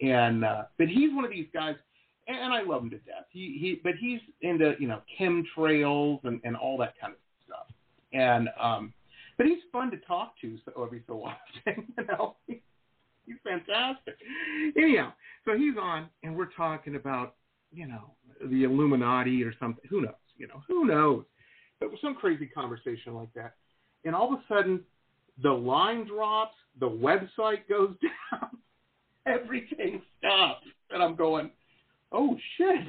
[0.00, 1.76] And uh but he's one of these guys
[2.28, 3.26] and, I love him to death.
[3.30, 7.66] He he but he's into, you know, chemtrails and, and all that kind of stuff.
[8.12, 8.92] And um
[9.36, 12.36] but he's fun to talk to so every so often, you know.
[13.24, 14.16] He's fantastic.
[14.76, 15.12] Anyhow,
[15.44, 17.36] so he's on and we're talking about,
[17.72, 18.10] you know,
[18.44, 19.84] the Illuminati or something.
[19.88, 20.14] Who knows?
[20.36, 21.24] You know, who knows?
[21.82, 23.56] It was some crazy conversation like that.
[24.04, 24.80] And all of a sudden
[25.42, 27.94] the line drops, the website goes
[28.32, 28.50] down,
[29.26, 30.66] everything stops.
[30.90, 31.50] And I'm going,
[32.12, 32.86] Oh shit.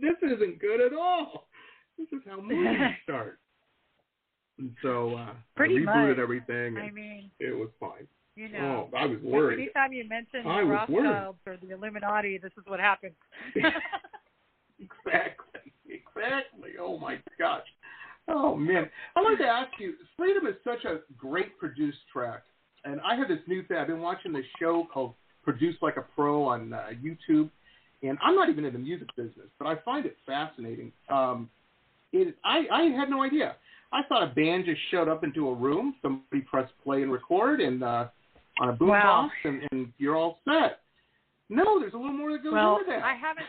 [0.00, 1.48] This isn't good at all.
[1.98, 3.38] This is how movies start.
[4.58, 6.18] And so uh, Pretty I rebooted much.
[6.18, 6.76] everything.
[6.78, 8.06] I mean, it was fine.
[8.36, 8.88] you know.
[8.92, 9.60] Oh, I was worried.
[9.60, 10.66] Anytime you mention I the.
[10.66, 13.14] Rothschilds or the Illuminati, this is what happens.
[14.78, 15.45] Exactly.
[16.16, 16.70] Exactly.
[16.80, 17.66] Oh my gosh.
[18.28, 18.88] Oh man.
[19.14, 22.42] I'd like to ask you, Freedum is such a great produced track.
[22.84, 23.76] And I have this new thing.
[23.78, 27.50] I've been watching this show called Produce Like a Pro on uh, YouTube.
[28.02, 30.92] And I'm not even in the music business, but I find it fascinating.
[31.08, 31.48] Um,
[32.12, 33.56] it, I, I had no idea.
[33.92, 37.60] I thought a band just showed up into a room, somebody pressed play and record,
[37.60, 38.06] and uh,
[38.60, 39.30] on a boombox, Wow.
[39.44, 40.80] and, and you're all set.
[41.48, 43.02] No, there's a little more that goes well, into that.
[43.02, 43.46] I haven't.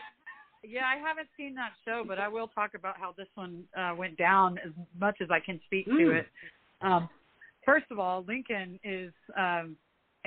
[0.62, 3.94] Yeah, I haven't seen that show, but I will talk about how this one uh,
[3.96, 5.98] went down as much as I can speak Mm.
[5.98, 6.26] to it.
[6.80, 7.08] Um,
[7.64, 9.76] first of all, Lincoln is um,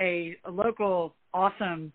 [0.00, 1.92] a, a local awesome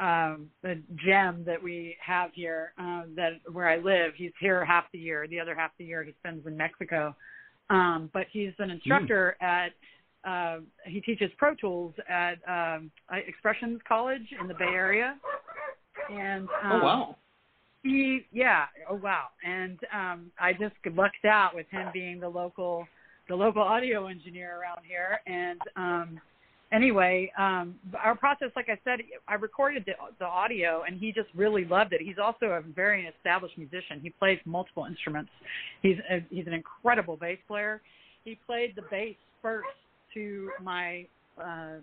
[0.00, 0.50] um,
[0.96, 2.72] gem that we have here.
[2.78, 5.26] Uh, that where I live, he's here half the year.
[5.28, 7.14] The other half the year he spends in Mexico.
[7.70, 9.72] Um, but he's an instructor at.
[10.26, 15.16] Uh, he teaches Pro Tools at um, Expressions College in the Bay Area.
[16.10, 17.16] And um, oh wow.
[17.84, 19.26] He yeah oh wow.
[19.46, 22.86] And um i just lucked out with him being the local
[23.28, 25.20] the local audio engineer around here.
[25.26, 26.20] And um
[26.72, 31.28] anyway um our process like i said i recorded the the audio and he just
[31.36, 32.00] really loved it.
[32.00, 34.00] He's also a very established musician.
[34.02, 35.30] He plays multiple instruments.
[35.82, 37.82] He's a, he's an incredible bass player.
[38.24, 39.68] He played the bass first
[40.14, 41.06] to my
[41.38, 41.76] uh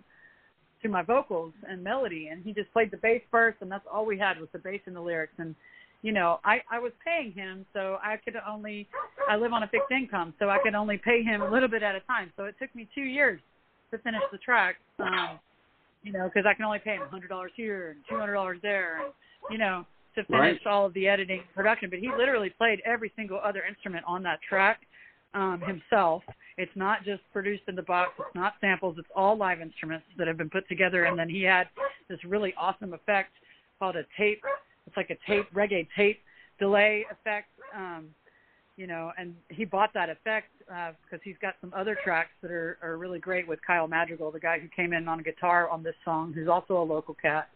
[0.82, 4.04] to my vocals and melody and he just played the bass first and that's all
[4.04, 5.34] we had was the bass and the lyrics.
[5.38, 5.54] And
[6.02, 8.88] you know i i was paying him so i could only
[9.28, 11.82] i live on a fixed income so i could only pay him a little bit
[11.82, 13.40] at a time so it took me two years
[13.90, 15.38] to finish the track um
[16.02, 18.34] you know because i can only pay him a hundred dollars here and two hundred
[18.34, 19.12] dollars there and
[19.50, 19.84] you know
[20.14, 20.66] to finish Right.
[20.66, 24.22] all of the editing and production but he literally played every single other instrument on
[24.24, 24.80] that track
[25.34, 26.22] um himself
[26.58, 28.10] it's not just produced in the box.
[28.18, 28.96] It's not samples.
[28.98, 31.04] It's all live instruments that have been put together.
[31.04, 31.68] And then he had
[32.08, 33.32] this really awesome effect
[33.78, 34.42] called a tape.
[34.86, 36.20] It's like a tape reggae tape
[36.58, 37.48] delay effect.
[37.76, 38.08] Um,
[38.76, 42.78] you know, and he bought that effect because he's got some other tracks that are,
[42.82, 45.94] are really great with Kyle Madrigal, the guy who came in on guitar on this
[46.04, 47.48] song, who's also a local cat.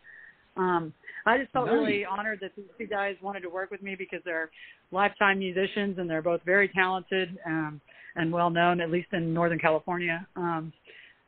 [0.56, 0.92] Um,
[1.24, 1.74] I just felt Nice.
[1.74, 4.50] really honored that these two guys wanted to work with me because they're
[4.90, 7.80] lifetime musicians and they're both very talented um,
[8.14, 10.26] and well known, at least in Northern California.
[10.36, 10.72] Um,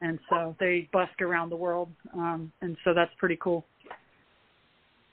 [0.01, 3.65] and so they busk around the world, um, and so that's pretty cool.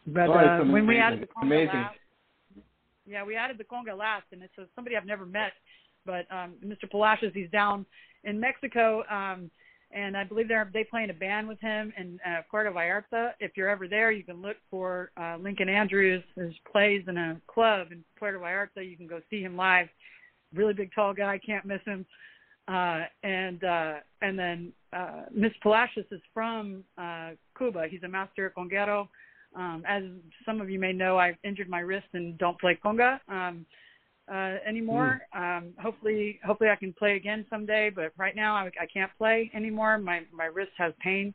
[0.08, 1.68] But Oh, uh, when we added the conga Amazing.
[1.68, 1.98] last,
[3.08, 5.54] yeah, we added the conga last, and it's uh, somebody I've never met,
[6.06, 6.90] but um, Mr.
[6.90, 7.86] Palacios, he's down
[8.24, 9.50] in Mexico, um,
[9.92, 13.32] and I believe they're they play in a band with him in uh, Puerto Vallarta.
[13.40, 16.24] If you're ever there, you can look for uh, Lincoln Andrews.
[16.36, 18.88] His plays in a club in Puerto Vallarta.
[18.88, 19.88] You can go see him live.
[20.54, 22.06] Really big, tall guy, can't miss him.
[22.68, 27.86] Uh, and uh, and then uh, Miss Palacios is from uh, Cuba.
[27.90, 29.08] He's a master conguero.
[29.56, 30.04] Um, as
[30.46, 33.66] some of you may know, I've injured my wrist and don't play conga um,
[34.32, 35.22] uh, anymore.
[35.34, 37.90] Um, hopefully, hopefully I can play again someday.
[37.90, 39.98] But right now, I, I can't play anymore.
[39.98, 41.34] My my wrist has pain,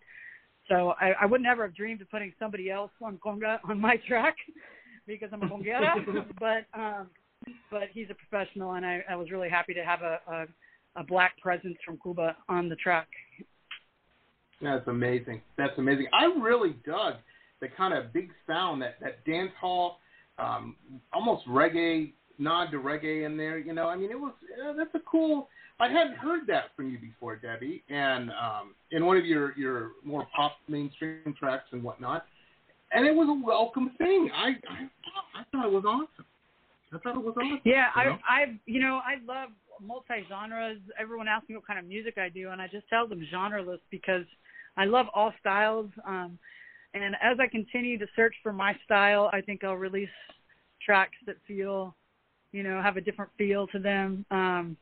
[0.68, 3.97] so I, I would never have dreamed of putting somebody else on conga on my
[4.09, 4.37] track
[5.07, 6.27] because I'm a conguera.
[6.41, 7.09] but um,
[7.71, 10.47] but he's a professional, and I, I was really happy to have a, a
[10.97, 13.09] a black presence from Cuba on the track.
[14.61, 15.41] That's amazing.
[15.57, 16.09] That's amazing.
[16.12, 17.14] I really dug
[17.61, 19.99] the kind of big sound that that dance hall,
[20.39, 20.77] um,
[21.13, 23.59] almost reggae nod to reggae in there.
[23.59, 24.33] You know, I mean, it was
[24.65, 25.49] uh, that's a cool.
[25.79, 29.93] I hadn't heard that from you before, Devi, and um, in one of your your
[30.05, 32.27] more pop mainstream tracks and whatnot,
[32.93, 34.31] and it was a welcome thing.
[34.35, 36.27] I I, I thought it was awesome.
[36.93, 37.61] I thought it was awesome.
[37.65, 38.43] Yeah, you I?
[38.43, 39.51] I you know I love
[39.85, 40.79] multi genres.
[40.99, 43.81] Everyone asks me what kind of music I do, and I just tell them genreless
[43.91, 44.25] because
[44.77, 45.91] I love all styles.
[46.07, 46.39] Um,
[46.95, 50.09] and as I continue to search for my style, I think I'll release
[50.84, 51.95] tracks that feel,
[52.53, 54.24] you know, have a different feel to them.
[54.30, 54.76] Um,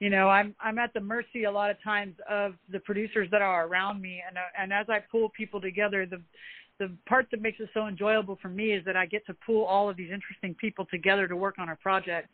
[0.00, 3.42] you know, I'm I'm at the mercy a lot of times of the producers that
[3.42, 6.20] are around me, and uh, and as I pull people together, the
[6.78, 9.64] the part that makes it so enjoyable for me is that I get to pull
[9.64, 12.30] all of these interesting people together to work on a project.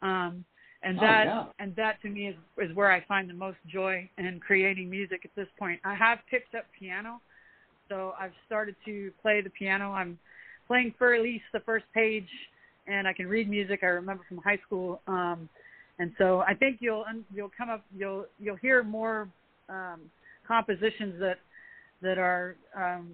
[0.00, 0.44] Um,
[0.82, 1.44] and Oh, that yeah.
[1.58, 5.22] and that to me is is where I find the most joy in creating music
[5.24, 5.80] at this point.
[5.84, 7.20] I have picked up piano,
[7.88, 9.92] so I've started to play the piano.
[9.92, 10.18] I'm
[10.66, 12.28] playing for at least the first page,
[12.86, 15.00] and I can read music I remember from high school.
[15.06, 15.48] Um,
[15.98, 17.04] and so I think you'll
[17.34, 19.28] you'll come up you'll you'll hear more
[19.68, 20.00] um,
[20.46, 21.38] compositions that
[22.02, 23.10] that are um,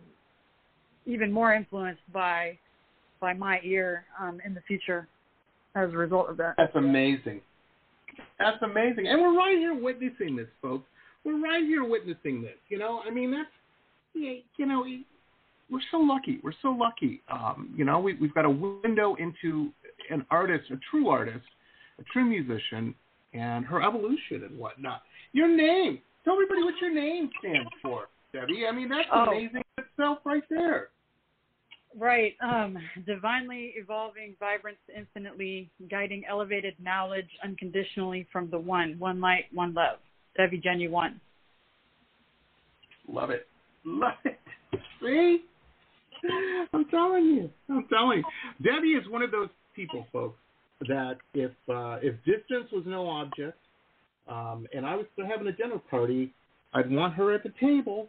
[1.07, 2.59] even more influenced by
[3.21, 5.07] by my ear um, in the future
[5.75, 6.55] as a result of that.
[6.57, 7.41] That's amazing.
[8.39, 9.07] That's amazing.
[9.07, 10.85] And we're right here witnessing this, folks.
[11.25, 12.57] We're right here witnessing this.
[12.69, 13.51] You know, I mean, that's,
[14.15, 14.85] you know,
[15.71, 16.41] we're so lucky.
[16.43, 17.23] We're so lucky.
[17.31, 19.71] Um, you know, we, we've got a window into
[20.11, 21.45] an artist, a true artist,
[21.99, 22.95] a true musician,
[23.33, 25.03] and her evolution and whatnot.
[25.33, 26.01] Your name.
[26.25, 28.67] Tell everybody what your name stands for, Devi.
[28.67, 29.31] I mean, that's Oh.
[29.31, 30.89] amazing itself right there.
[31.97, 32.37] Right.
[32.41, 39.75] Um, divinely evolving, vibrance, infinitely guiding, elevated knowledge unconditionally from the one, one light, one
[39.75, 39.99] love.
[40.37, 41.19] Devi Genuone.
[43.09, 43.49] Love it.
[43.85, 44.39] Love it.
[45.03, 45.45] See?
[46.73, 47.51] I'm telling you.
[47.69, 48.25] I'm telling you.
[48.63, 50.39] Devi is one of those people, folks,
[50.89, 53.59] that if uh, if distance was no object,
[54.29, 56.33] um, and I was having a dinner party,
[56.75, 58.09] I'd want her at the table.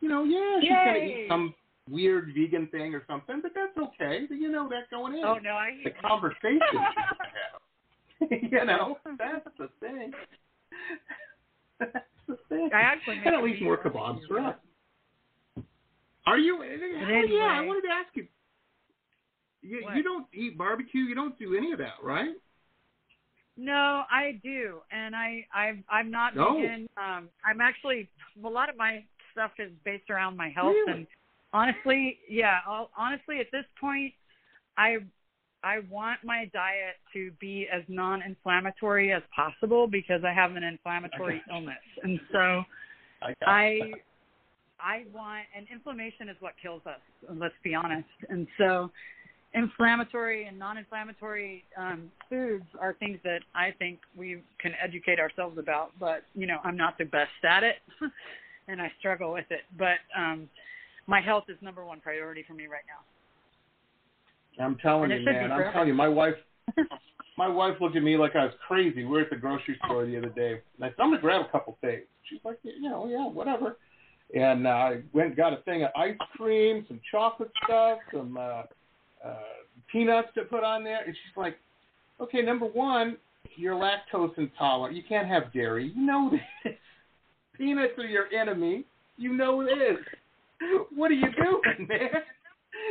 [0.00, 0.84] You know, yeah, she's Yay.
[0.84, 1.54] gonna eat some
[1.90, 4.26] weird vegan thing or something, but that's okay.
[4.28, 5.24] But you know that going in.
[5.24, 8.52] Oh no, I the conversation she would have.
[8.52, 10.12] you know, that's the thing.
[11.80, 12.70] that's the thing.
[12.74, 14.56] I actually and at least more kebabs for us.
[16.26, 16.58] Are you?
[16.58, 17.28] oh, anyway.
[17.30, 18.26] yeah, I wanted to ask you.
[19.62, 21.02] You, you don't eat barbecue.
[21.02, 22.34] You don't do any of that, right?
[23.56, 26.54] No, I do, and I I I'm not No.
[26.54, 26.88] vegan.
[26.96, 28.08] Um, I'm actually
[28.42, 30.92] a lot of my stuff is based around my health, Really?
[30.92, 31.06] and
[31.52, 34.14] honestly, yeah, I'll, honestly, at this point,
[34.78, 34.98] I
[35.62, 41.42] I want my diet to be as non-inflammatory as possible because I have an inflammatory
[41.50, 42.64] illness, and so
[43.20, 43.92] I I
[44.82, 47.00] I want and inflammation is what kills us.
[47.28, 48.08] Let's be honest.
[48.28, 48.90] And so,
[49.54, 55.92] inflammatory and non-inflammatory um, foods are things that I think we can educate ourselves about.
[56.00, 57.76] But you know, I'm not the best at it,
[58.68, 59.62] and I struggle with it.
[59.78, 60.48] But um,
[61.06, 64.64] my health is number one priority for me right now.
[64.64, 65.52] I'm telling And you, man.
[65.52, 66.34] I'm telling you, my wife.
[67.38, 69.04] My wife looked at me like I was crazy.
[69.04, 70.60] We were at the grocery store the other day.
[70.76, 72.02] And I said, I'm to grab a couple things.
[72.28, 73.78] She's like, you know, yeah, whatever.
[74.34, 78.36] And uh, I went and got a thing of ice cream, some chocolate stuff, some
[78.36, 78.62] uh,
[79.24, 79.36] uh,
[79.90, 81.04] peanuts to put on there.
[81.04, 81.56] And she's like,
[82.20, 83.18] okay, number one,
[83.56, 84.96] you're lactose intolerant.
[84.96, 85.92] You can't have dairy.
[85.94, 86.30] You know
[86.64, 86.74] this.
[87.56, 88.84] Peanuts are your enemy.
[89.16, 89.98] You know this.
[90.94, 92.22] What are you doing, man?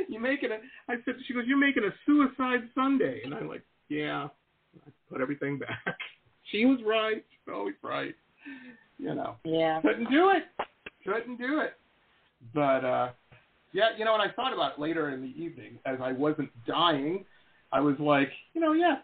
[0.09, 0.57] You're making a?
[0.91, 1.15] I said.
[1.25, 1.45] She goes.
[1.47, 4.27] You're making a suicide Sunday, and I'm like, yeah.
[4.75, 5.97] I put everything back.
[6.51, 7.23] She was right.
[7.29, 8.13] She's always right.
[8.97, 9.35] You know.
[9.45, 9.79] Yeah.
[9.81, 10.43] Couldn't do it.
[11.05, 11.73] Couldn't do it.
[12.53, 13.09] But uh
[13.73, 16.49] yeah, you know, and I thought about it later in the evening as I wasn't
[16.65, 17.25] dying.
[17.71, 18.97] I was like, you know, yeah,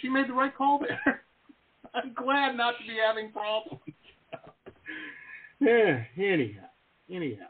[0.00, 1.22] she made the right call there.
[1.94, 3.80] I'm glad not to be having problems.
[5.60, 6.02] yeah.
[6.16, 6.68] Anyhow,
[7.10, 7.44] anyhow,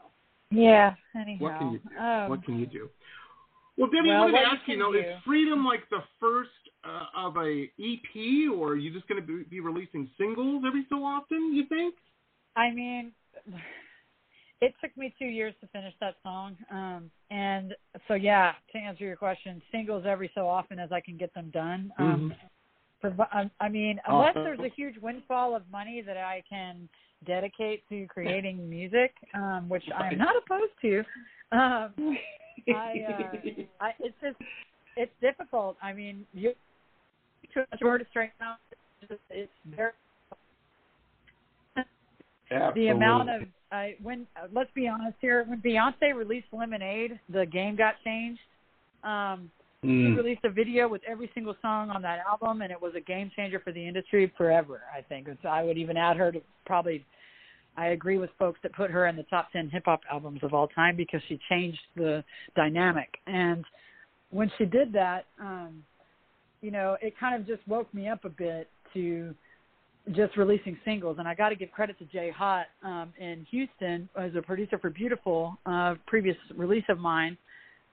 [0.51, 0.93] Yeah.
[1.15, 1.43] Anyhow.
[1.43, 1.97] what can you do?
[1.97, 2.89] Um, what can you do?
[3.77, 5.81] Well, Devi, well, I wanted to you ask you, can know, do- is Freedum like
[5.89, 6.49] the first
[6.83, 10.85] uh, of a EP, or are you just going to be, be releasing singles every
[10.89, 11.53] so often?
[11.53, 11.95] You think?
[12.55, 13.11] I mean,
[14.61, 16.57] it took me two years to finish that song.
[16.71, 17.75] Um, and
[18.07, 21.49] so, yeah, to answer your question, singles every so often as I can get them
[21.53, 21.91] done.
[21.97, 22.33] Um,
[23.01, 24.43] provi- I- I mean, unless Awesome.
[24.43, 26.87] there's a huge windfall of money that I can
[27.25, 30.99] dedicate to creating music, um, which I'm not opposed to.
[31.51, 31.93] Um,
[32.73, 33.37] I, uh,
[33.81, 34.37] I, it's just,
[34.95, 35.77] it's difficult.
[35.83, 36.53] I mean, you
[37.53, 38.57] to an artist right now,
[39.01, 39.91] it's, it's very
[42.75, 43.41] the amount of
[43.71, 48.41] uh, when uh, let's be honest here when Beyonce released Lemonade, the game got changed.
[49.03, 49.51] Um,
[49.83, 50.17] She Mm.
[50.17, 53.29] released a video with every single song on that album, and it was a game
[53.35, 54.81] changer for the industry forever.
[54.91, 57.05] I think it's, I would even add her to probably.
[57.77, 60.53] I agree with folks that put her in the top ten hip hop albums of
[60.53, 62.23] all time because she changed the
[62.55, 63.09] dynamic.
[63.27, 63.63] And
[64.31, 65.83] when she did that, um,
[66.61, 69.35] you know, it kind of just woke me up a bit to
[70.13, 71.17] just releasing singles.
[71.19, 74.77] And I got to give credit to Jay Hott um, in Houston as a producer
[74.77, 77.37] for Beautiful, uh, previous release of mine,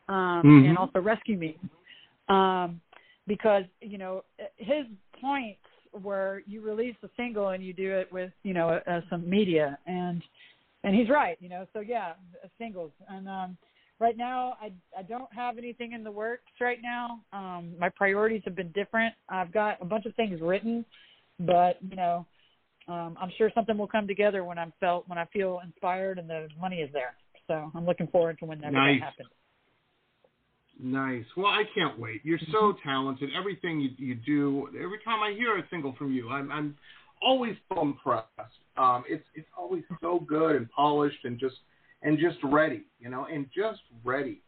[0.09, 0.69] um, Mhm.
[0.69, 1.59] and also Rescue Me,
[2.29, 2.81] um,
[3.27, 4.25] because you know
[4.57, 4.87] his
[5.21, 5.61] points
[6.03, 9.79] were you release a single and you do it with you know uh, some media.
[9.87, 10.23] And
[10.85, 12.15] and he's right you know so yeah
[12.59, 12.93] singles.
[13.09, 13.57] And um
[14.01, 17.21] right now i i don't have anything in the works right now.
[17.33, 19.15] Um my priorities have been different.
[19.29, 20.85] I've got a bunch of things written
[21.47, 22.27] but you know
[22.89, 26.29] um i'm sure something will come together when i'm felt when i feel inspired and
[26.29, 27.15] the money is there
[27.47, 29.01] so i'm looking forward to whenever Nice.
[29.01, 29.29] that happens
[30.81, 31.25] Nice.
[31.37, 32.23] Well, I can't wait.
[32.25, 33.31] You're so talented.
[33.39, 34.69] Everything you, you do.
[34.69, 36.77] Every time I hear a single from you, I'm I'm
[37.23, 38.27] always so impressed.
[38.77, 41.57] Um, it's it's always so good and polished and just
[42.03, 44.41] and just ready, you know, and just ready.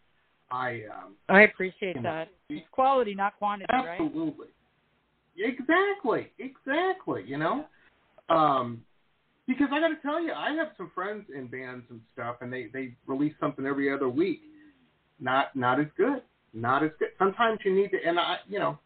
[0.51, 4.49] I um, i appreciate you know, that it's quality not quantity right Absolutely.
[5.37, 6.31] Exactly.
[6.39, 7.25] Exactly.
[7.27, 7.67] You know,
[8.29, 8.83] um,
[9.47, 12.53] because I got to tell you, I have some friends in bands and stuff, and
[12.53, 14.43] they they release something every other week.
[15.21, 16.23] Not not as good.
[16.53, 17.09] Not as good.
[17.19, 18.79] Sometimes you need to, and I, you know,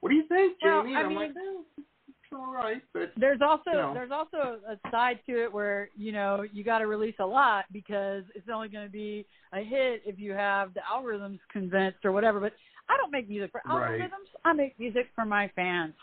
[0.00, 0.96] what do you think, Well, Jamie?
[0.96, 3.94] I I'm like, eh, it's all right, but there's also you know.
[3.94, 7.66] there's also a side to it where you know you got to release a lot
[7.72, 12.12] because it's only going to be a hit if you have the algorithms convinced or
[12.12, 12.40] whatever.
[12.40, 12.52] But
[12.88, 14.00] I don't make music for Right.
[14.00, 14.28] algorithms.
[14.44, 15.94] I make music for my fans,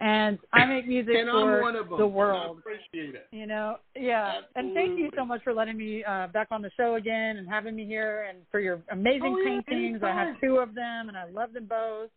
[0.00, 1.98] And I make music and for I'm one of them.
[1.98, 2.56] the world.
[2.56, 3.26] I appreciate it.
[3.32, 4.42] You know, yeah.
[4.54, 7.48] And thank you so much for letting me uh, back on the show again and
[7.48, 10.02] having me here and for your amazing Oh, yeah, paintings.
[10.04, 12.10] I have two of them and I love them both.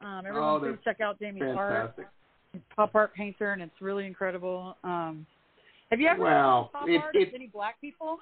[0.00, 1.96] Um, everyone, Oh, please check out Jamie's art.
[2.76, 4.76] Pop art painter, and it's really incredible.
[4.84, 5.26] Um,
[5.90, 8.18] have you ever Well, done pop it- art it- any black people?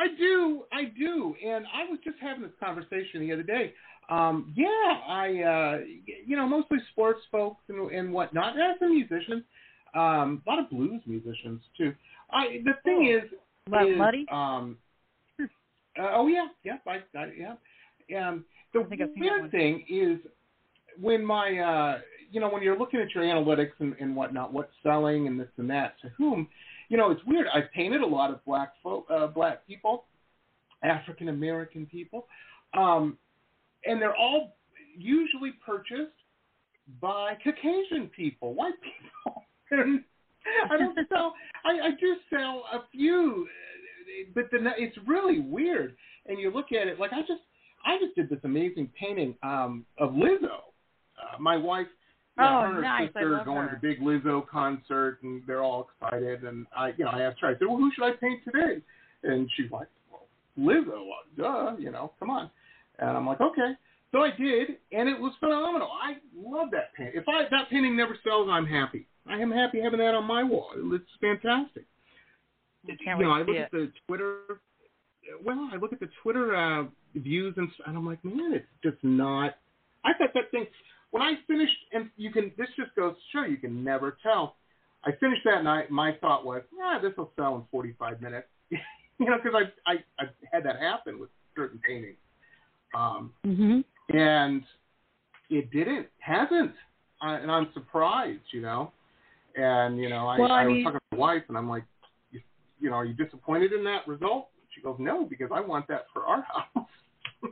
[0.00, 3.74] I do, I do, and I was just having this conversation the other day.
[4.08, 4.66] Um, yeah,
[5.06, 5.78] I, uh,
[6.26, 8.54] you know, mostly sports folks and, and whatnot.
[8.56, 9.44] There's some musicians,
[9.94, 11.92] um, a lot of blues musicians too.
[12.32, 13.18] I the thing Cool.
[13.18, 13.24] is,
[13.68, 14.26] Love is Muddy?
[14.32, 14.78] um,
[15.98, 18.28] uh, oh yeah, yeah, I, I, yeah.
[18.28, 20.18] Um, the I think I've seen that weird thing is
[20.98, 21.98] when my, uh,
[22.32, 25.48] you know, when you're looking at your analytics and, and whatnot, what's selling and this
[25.58, 26.48] and that to whom,
[26.90, 27.46] you know, it's weird.
[27.54, 30.04] I've painted a lot of black folk, uh, black people,
[30.82, 32.26] African American people,
[32.76, 33.16] um,
[33.86, 34.56] and they're all
[34.98, 36.12] usually purchased
[37.00, 39.44] by Caucasian people, white people.
[40.70, 41.34] I don't sell.
[41.64, 43.46] I, I do sell a few,
[44.34, 45.94] but the, it's really weird.
[46.26, 47.42] And you look at it like I just,
[47.86, 50.58] I just did this amazing painting um, of Lizzo.
[51.16, 51.86] Uh, my wife,
[52.36, 53.02] know, Oh, her nice.
[53.02, 53.74] I sister are going her.
[53.74, 56.44] to the big Lizzo concert, and they're all excited.
[56.44, 57.48] And I, you know, I asked her.
[57.48, 58.80] I said, "Well, who should I paint today?"
[59.24, 60.26] And she's like, "Well,
[60.58, 62.50] Lizzo, uh, duh, you know, come on."
[62.98, 63.72] And I'm like, "Okay."
[64.12, 65.88] So I did, and it was phenomenal.
[66.02, 67.14] I love that paint.
[67.14, 69.06] If I that painting never sells, I'm happy.
[69.28, 70.70] I am happy having that on my wall.
[70.74, 71.84] It's fantastic.
[73.04, 73.58] Can't you know, I look it.
[73.58, 74.36] at the Twitter.
[75.44, 78.96] Well, I look at the Twitter uh, views, and, and I'm like, man, it's just
[79.04, 79.56] not.
[80.04, 80.66] I thought that thing
[81.10, 82.52] when I finished, and you can.
[82.56, 84.56] This just goes to show you can never tell.
[85.04, 85.90] I finished that night.
[85.90, 88.46] My thought was, ah, this will sell in 45 minutes.
[88.70, 88.78] you
[89.20, 92.16] know, because I, I I had that happen with certain paintings.
[92.94, 93.80] Um, Mm-hmm.
[94.16, 94.62] and
[95.48, 96.72] it didn't, hasn't,
[97.22, 98.92] I, and I'm surprised, you know.
[99.56, 101.84] And you know, I, Well, I I was talking to my wife, and I'm like,
[102.30, 102.40] you,
[102.80, 104.48] you know, are you disappointed in that result?
[104.74, 106.42] She goes, no, because I want that for our
[106.74, 106.86] house.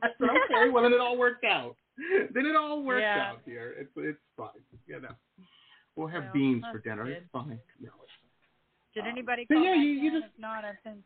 [0.03, 1.77] I said, okay, well then it all worked out.
[2.35, 3.31] Then it all works Yeah.
[3.33, 3.75] out here.
[3.79, 4.49] It's it's fine,
[4.87, 5.15] you know.
[5.97, 7.05] We'll have Well, beans for dinner.
[7.05, 7.13] good.
[7.19, 7.59] It's fine.
[7.81, 8.13] No, it's
[8.95, 11.05] Did Um, anybody call yeah, you- you just- If not, I think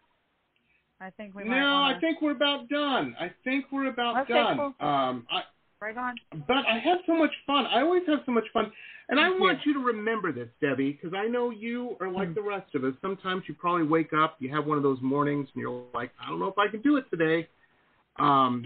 [1.01, 1.43] I think we.
[1.45, 1.97] No, wanna...
[1.97, 3.17] I think we're about done.
[3.19, 4.57] I think we're about Okay, done.
[4.57, 4.87] cool.
[4.87, 5.43] Um, I,
[5.81, 6.15] right on.
[6.47, 7.67] but I have so much fun.
[7.67, 8.71] I always have so much fun.
[9.09, 12.35] And I want you to remember this, Devi, because I know you are like Mhm.
[12.37, 12.95] the rest of us.
[13.01, 16.29] Sometimes you probably wake up, you have one of those mornings, and you're like, I
[16.29, 17.49] don't know if I can do it today.
[18.17, 18.65] Um,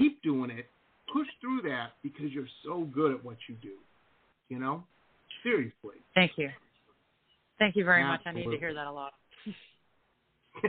[0.00, 0.66] keep doing it.
[1.12, 3.74] Push through that because you're so good at what you do.
[4.48, 4.84] You know?
[5.42, 5.96] Seriously.
[6.14, 6.50] Thank you.
[7.58, 8.20] Thank you very much.
[8.26, 9.12] I need to hear that a lot.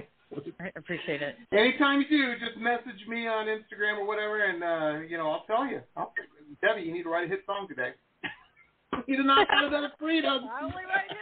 [0.59, 1.35] I appreciate it.
[1.51, 5.43] Anytime you do, just message me on Instagram or whatever, and uh, you know I'll
[5.45, 5.81] tell you.
[5.97, 6.13] I'll,
[6.61, 7.91] Devi, you need to write a hit song today.
[9.07, 10.45] you need not have out of that freedom.
[10.53, 11.17] I only write it.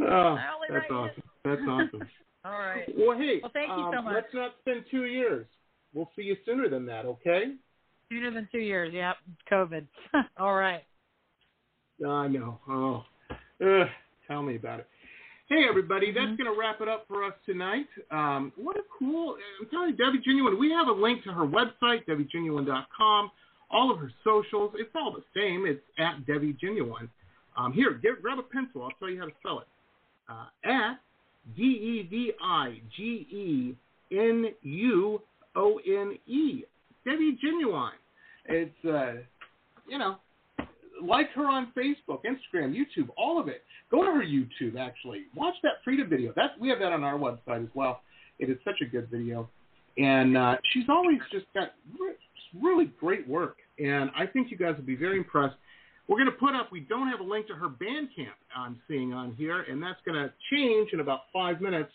[0.00, 0.38] Oh,
[0.68, 1.22] that's write awesome.
[1.44, 2.08] That's awesome.
[2.44, 2.84] All right.
[2.96, 4.14] Well, hey, Well, thank you um, so much.
[4.14, 5.46] let's not spend two years.
[5.94, 7.54] We'll see you sooner than that, okay?
[8.10, 8.92] Sooner than two years.
[8.92, 9.16] Yep.
[9.50, 9.86] COVID.
[10.38, 10.82] All right.
[12.06, 12.58] I know.
[12.68, 13.04] Oh,
[13.64, 13.86] Ugh,
[14.26, 14.88] tell me about it.
[15.48, 16.42] Hey, everybody, that's Mm-hmm.
[16.42, 17.86] going to wrap it up for us tonight.
[18.10, 21.44] Um, what a cool, I'm telling you, Devi Genuone, we have a link to her
[21.46, 23.30] website, devigenuone.com,
[23.70, 24.72] all of her socials.
[24.76, 25.66] It's all the same.
[25.66, 27.08] It's at Devi Genuone.
[27.56, 28.82] Um, here, get, grab a pencil.
[28.82, 29.66] I'll tell you how to spell it.
[30.28, 31.00] Uh, at
[31.56, 33.76] D E V I G E
[34.16, 35.20] N U
[35.56, 36.64] O N E.
[37.04, 37.90] Devi Genuone.
[38.46, 39.22] It's, uh,
[39.88, 40.16] you know,
[41.02, 43.62] like her on Facebook, Instagram, YouTube, all of it.
[43.90, 45.24] Go to her YouTube actually.
[45.34, 46.32] Watch that Freedum video.
[46.36, 48.00] That we have that on our website as well.
[48.38, 49.48] It is such a good video,
[49.98, 52.14] and uh, she's always just got re-
[52.60, 53.56] really great work.
[53.78, 55.56] And I think you guys will be very impressed.
[56.08, 56.72] We're going to put up.
[56.72, 58.34] We don't have a link to her Bandcamp.
[58.56, 61.90] I'm seeing on here, and that's going to change in about five minutes.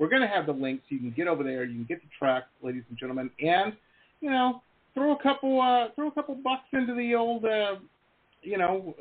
[0.00, 1.64] We're going to have the link so you can get over there.
[1.64, 3.74] You can get the track, ladies and gentlemen, and
[4.20, 4.62] you know,
[4.94, 7.44] throw a couple uh, throw a couple bucks into the old.
[7.44, 7.76] Uh,
[8.42, 8.94] you know,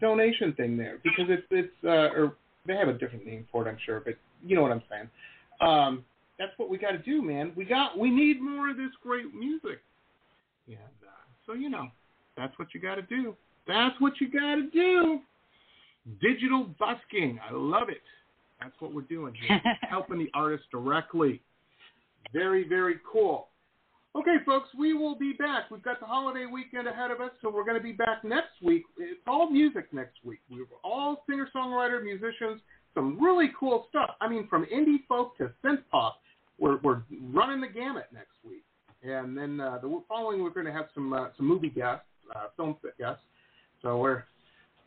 [0.00, 2.34] donation thing there because it's it's uh, or
[2.66, 5.08] they have a different name for it, I'm sure, but you know what I'm saying.
[5.60, 6.04] Um,
[6.38, 7.52] that's what we got to do, man.
[7.56, 9.80] We got we need more of this great music,
[10.66, 11.88] and uh, so you know,
[12.36, 13.34] that's what you got to do.
[13.66, 15.20] That's what you got to do.
[16.22, 18.00] Digital busking, I love it.
[18.60, 21.42] That's what we're doing here, helping the artist directly.
[22.32, 23.48] Very very cool.
[24.16, 25.70] Okay, folks, we will be back.
[25.70, 28.60] We've got the holiday weekend ahead of us, so we're going to be back next
[28.62, 28.84] week.
[28.96, 30.40] It's all music next week.
[30.50, 32.60] We're all singer songwriter, musicians,
[32.94, 34.10] some really cool stuff.
[34.20, 36.20] I mean, from indie folk to synth pop.
[36.58, 37.02] We're, we're
[37.32, 38.64] running the gamut next week.
[39.02, 42.04] And then uh, the following, we're going to have some uh, some movie guests,
[42.34, 43.22] uh, film guests.
[43.82, 44.24] So we're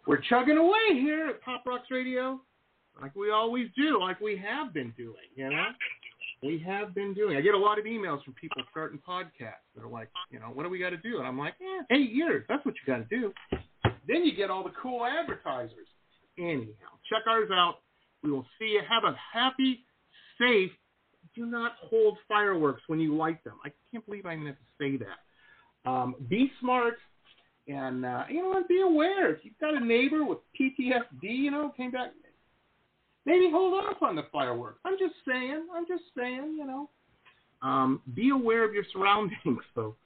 [0.06, 2.42] we're chugging away here at Pop Rocks Radio,
[3.02, 5.16] like we always do, like we have been doing.
[5.36, 5.66] You know,
[6.44, 7.38] we have been doing.
[7.38, 10.48] I get a lot of emails from people starting podcasts that are like, you know,
[10.48, 11.20] what do we got to do?
[11.20, 12.46] And I'm like, eh, eight years.
[12.48, 13.34] That's what you got to do.
[14.08, 15.88] Then you get all the cool advertisers.
[16.38, 17.76] Anyhow, check ours out.
[18.24, 18.82] We will see you.
[18.88, 19.86] Have a happy,
[20.40, 20.72] safe.
[21.36, 23.56] Do not hold fireworks when you light them.
[23.64, 25.90] I can't believe I meant to say that.
[25.90, 26.96] Um, be smart
[27.68, 29.32] and uh, you know, be aware.
[29.32, 32.12] If you've got a neighbor with PTSD, you know, came back,
[33.26, 34.80] maybe hold off on the fireworks.
[34.86, 35.68] I'm just saying.
[35.76, 36.56] I'm just saying.
[36.58, 36.90] You know,
[37.62, 39.40] um, be aware of your surroundings,
[39.76, 39.98] folks.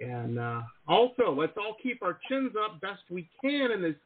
[0.00, 3.96] And uh, also, let's all keep our chins up best we can in this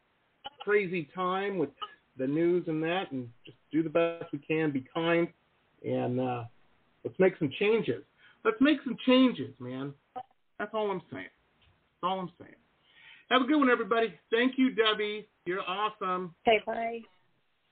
[0.60, 1.68] crazy time with
[2.18, 4.70] the news and that, and just do the best we can.
[4.70, 5.28] Be kind,
[5.84, 6.44] and uh,
[7.04, 8.02] let's make some changes.
[8.44, 9.92] Let's make some changes, man.
[10.58, 11.24] That's all I'm saying.
[11.24, 12.54] That's all I'm saying.
[13.30, 14.12] Have a good one, everybody.
[14.30, 15.28] Thank you, Debbie.
[15.46, 16.34] You're awesome.
[16.46, 17.00] Okay, bye.